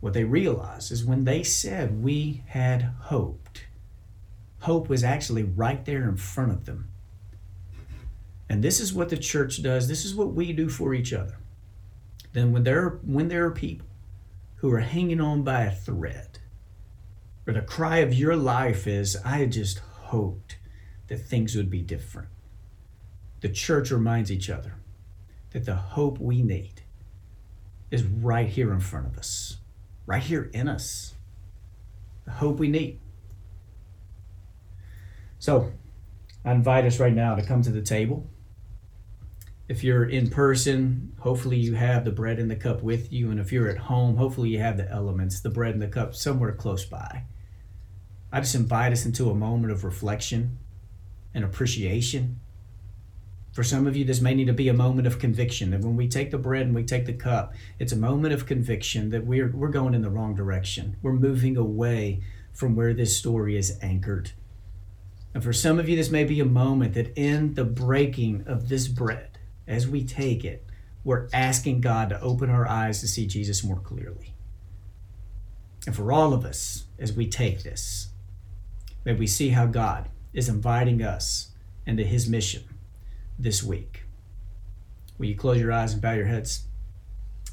What 0.00 0.12
they 0.12 0.24
realized 0.24 0.90
is 0.90 1.04
when 1.04 1.24
they 1.24 1.44
said 1.44 2.02
we 2.02 2.42
had 2.48 2.82
hoped, 3.02 3.66
hope 4.60 4.88
was 4.88 5.04
actually 5.04 5.44
right 5.44 5.84
there 5.84 6.08
in 6.08 6.16
front 6.16 6.50
of 6.50 6.66
them. 6.66 6.88
And 8.48 8.62
this 8.62 8.80
is 8.80 8.92
what 8.92 9.08
the 9.08 9.16
church 9.16 9.62
does. 9.62 9.86
This 9.86 10.04
is 10.04 10.16
what 10.16 10.34
we 10.34 10.52
do 10.52 10.68
for 10.68 10.92
each 10.92 11.12
other. 11.12 11.38
Then 12.32 12.50
when 12.50 12.64
there 12.64 12.98
when 13.04 13.28
there 13.28 13.46
are 13.46 13.52
people 13.52 13.86
who 14.56 14.72
are 14.72 14.80
hanging 14.80 15.20
on 15.20 15.44
by 15.44 15.62
a 15.62 15.70
thread, 15.70 16.40
or 17.46 17.52
the 17.52 17.62
cry 17.62 17.98
of 17.98 18.12
your 18.12 18.36
life 18.36 18.86
is, 18.86 19.16
I 19.24 19.46
just 19.46 19.78
hoped 19.78 20.56
that 21.06 21.18
things 21.18 21.54
would 21.54 21.70
be 21.70 21.82
different. 21.82 22.28
The 23.40 23.48
church 23.48 23.90
reminds 23.92 24.32
each 24.32 24.50
other 24.50 24.74
that 25.50 25.64
the 25.64 25.76
hope 25.76 26.18
we 26.18 26.42
need 26.42 26.81
is 27.92 28.02
right 28.02 28.48
here 28.48 28.72
in 28.72 28.80
front 28.80 29.06
of 29.06 29.16
us 29.16 29.58
right 30.06 30.22
here 30.22 30.50
in 30.52 30.68
us. 30.68 31.14
The 32.24 32.32
hope 32.32 32.58
we 32.58 32.68
need. 32.68 33.00
So, 35.38 35.72
I 36.44 36.52
invite 36.52 36.84
us 36.84 37.00
right 37.00 37.14
now 37.14 37.34
to 37.34 37.42
come 37.42 37.62
to 37.62 37.70
the 37.70 37.82
table. 37.82 38.28
If 39.68 39.82
you're 39.84 40.04
in 40.04 40.28
person, 40.28 41.12
hopefully 41.20 41.56
you 41.56 41.74
have 41.74 42.04
the 42.04 42.10
bread 42.10 42.38
and 42.38 42.50
the 42.50 42.56
cup 42.56 42.82
with 42.82 43.12
you. 43.12 43.30
And 43.30 43.40
if 43.40 43.52
you're 43.52 43.68
at 43.68 43.78
home, 43.78 44.16
hopefully 44.16 44.50
you 44.50 44.58
have 44.58 44.76
the 44.76 44.90
elements, 44.90 45.40
the 45.40 45.50
bread 45.50 45.72
and 45.72 45.82
the 45.82 45.88
cup, 45.88 46.14
somewhere 46.14 46.52
close 46.52 46.84
by. 46.84 47.24
I 48.32 48.40
just 48.40 48.54
invite 48.54 48.92
us 48.92 49.06
into 49.06 49.30
a 49.30 49.34
moment 49.34 49.72
of 49.72 49.84
reflection 49.84 50.58
and 51.34 51.44
appreciation 51.44 52.40
for 53.52 53.62
some 53.62 53.86
of 53.86 53.94
you, 53.94 54.04
this 54.04 54.22
may 54.22 54.34
need 54.34 54.46
to 54.46 54.54
be 54.54 54.68
a 54.68 54.74
moment 54.74 55.06
of 55.06 55.18
conviction 55.18 55.70
that 55.70 55.82
when 55.82 55.94
we 55.94 56.08
take 56.08 56.30
the 56.30 56.38
bread 56.38 56.62
and 56.62 56.74
we 56.74 56.84
take 56.84 57.04
the 57.04 57.12
cup, 57.12 57.52
it's 57.78 57.92
a 57.92 57.96
moment 57.96 58.32
of 58.32 58.46
conviction 58.46 59.10
that 59.10 59.26
we're, 59.26 59.50
we're 59.50 59.68
going 59.68 59.92
in 59.92 60.00
the 60.00 60.10
wrong 60.10 60.34
direction. 60.34 60.96
We're 61.02 61.12
moving 61.12 61.58
away 61.58 62.22
from 62.54 62.74
where 62.74 62.94
this 62.94 63.16
story 63.16 63.56
is 63.58 63.78
anchored. 63.82 64.32
And 65.34 65.44
for 65.44 65.52
some 65.52 65.78
of 65.78 65.86
you, 65.86 65.96
this 65.96 66.10
may 66.10 66.24
be 66.24 66.40
a 66.40 66.46
moment 66.46 66.94
that 66.94 67.12
in 67.16 67.52
the 67.52 67.64
breaking 67.64 68.44
of 68.46 68.70
this 68.70 68.88
bread, 68.88 69.38
as 69.66 69.86
we 69.86 70.02
take 70.02 70.44
it, 70.46 70.66
we're 71.04 71.28
asking 71.34 71.82
God 71.82 72.08
to 72.08 72.20
open 72.20 72.48
our 72.48 72.66
eyes 72.66 73.00
to 73.00 73.08
see 73.08 73.26
Jesus 73.26 73.62
more 73.62 73.80
clearly. 73.80 74.34
And 75.86 75.94
for 75.94 76.10
all 76.10 76.32
of 76.32 76.46
us, 76.46 76.84
as 76.98 77.12
we 77.12 77.26
take 77.28 77.64
this, 77.64 78.08
may 79.04 79.12
we 79.12 79.26
see 79.26 79.50
how 79.50 79.66
God 79.66 80.08
is 80.32 80.48
inviting 80.48 81.02
us 81.02 81.50
into 81.86 82.04
his 82.04 82.28
mission 82.28 82.62
this 83.42 83.62
week. 83.62 84.04
Will 85.18 85.26
you 85.26 85.36
close 85.36 85.60
your 85.60 85.72
eyes 85.72 85.92
and 85.92 86.00
bow 86.00 86.12
your 86.12 86.26
heads? 86.26 86.64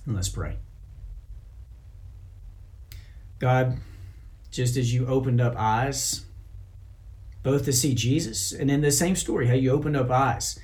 And 0.05 0.15
let's 0.15 0.29
pray. 0.29 0.57
God, 3.39 3.79
just 4.51 4.77
as 4.77 4.93
you 4.93 5.07
opened 5.07 5.41
up 5.41 5.55
eyes, 5.57 6.25
both 7.41 7.65
to 7.65 7.73
see 7.73 7.95
Jesus 7.95 8.51
and 8.51 8.69
in 8.69 8.81
the 8.81 8.91
same 8.91 9.15
story, 9.15 9.47
how 9.47 9.53
you 9.53 9.71
opened 9.71 9.97
up 9.97 10.11
eyes 10.11 10.59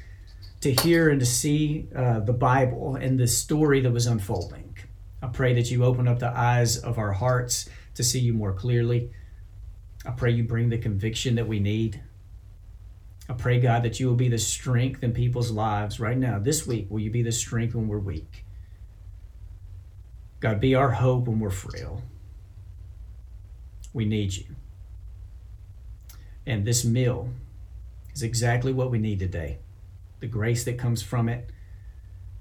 to 0.62 0.74
hear 0.74 1.10
and 1.10 1.20
to 1.20 1.26
see 1.26 1.88
uh, 1.96 2.20
the 2.20 2.34
Bible 2.34 2.96
and 2.96 3.20
the 3.20 3.28
story 3.28 3.82
that 3.82 3.92
was 3.92 4.06
unfolding. 4.06 4.78
I 5.22 5.28
pray 5.28 5.54
that 5.54 5.72
you 5.72 5.84
open 5.84 6.08
up 6.08 6.20
the 6.20 6.38
eyes 6.38 6.78
of 6.78 6.98
our 6.98 7.14
hearts 7.14 7.70
to 7.96 8.04
see 8.04 8.20
you 8.20 8.34
more 8.34 8.54
clearly. 8.54 9.12
I 10.06 10.12
pray 10.12 10.32
you 10.32 10.44
bring 10.44 10.70
the 10.70 10.78
conviction 10.78 11.36
that 11.36 11.48
we 11.48 11.60
need. 11.60 12.02
I 13.28 13.34
pray, 13.34 13.60
God, 13.60 13.84
that 13.84 14.00
you 14.00 14.08
will 14.08 14.16
be 14.16 14.30
the 14.30 14.38
strength 14.38 15.04
in 15.04 15.12
people's 15.12 15.52
lives 15.52 16.00
right 16.00 16.18
now. 16.18 16.38
This 16.38 16.68
week, 16.68 16.88
will 16.90 17.00
you 17.00 17.10
be 17.10 17.24
the 17.24 17.32
strength 17.32 17.74
when 17.74 17.88
we're 17.88 17.98
weak? 17.98 18.46
God, 20.40 20.60
be 20.60 20.76
our 20.76 20.92
hope 20.92 21.28
when 21.28 21.40
we're 21.40 21.50
frail. 21.50 22.04
We 23.94 24.06
need 24.06 24.36
you. 24.36 24.46
And 26.46 26.66
this 26.66 26.86
meal 26.86 27.30
is 28.14 28.22
exactly 28.22 28.72
what 28.72 28.92
we 28.92 29.00
need 29.00 29.20
today. 29.20 29.58
The 30.20 30.28
grace 30.28 30.64
that 30.66 30.78
comes 30.78 31.02
from 31.02 31.28
it 31.28 31.50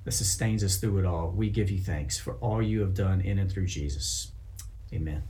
that 0.04 0.12
sustains 0.12 0.62
us 0.62 0.76
through 0.76 0.98
it 0.98 1.06
all. 1.06 1.30
We 1.30 1.48
give 1.48 1.70
you 1.70 1.78
thanks 1.78 2.18
for 2.18 2.34
all 2.34 2.60
you 2.60 2.80
have 2.80 2.94
done 2.94 3.22
in 3.22 3.38
and 3.38 3.50
through 3.50 3.66
Jesus. 3.66 4.32
Amen. 4.92 5.22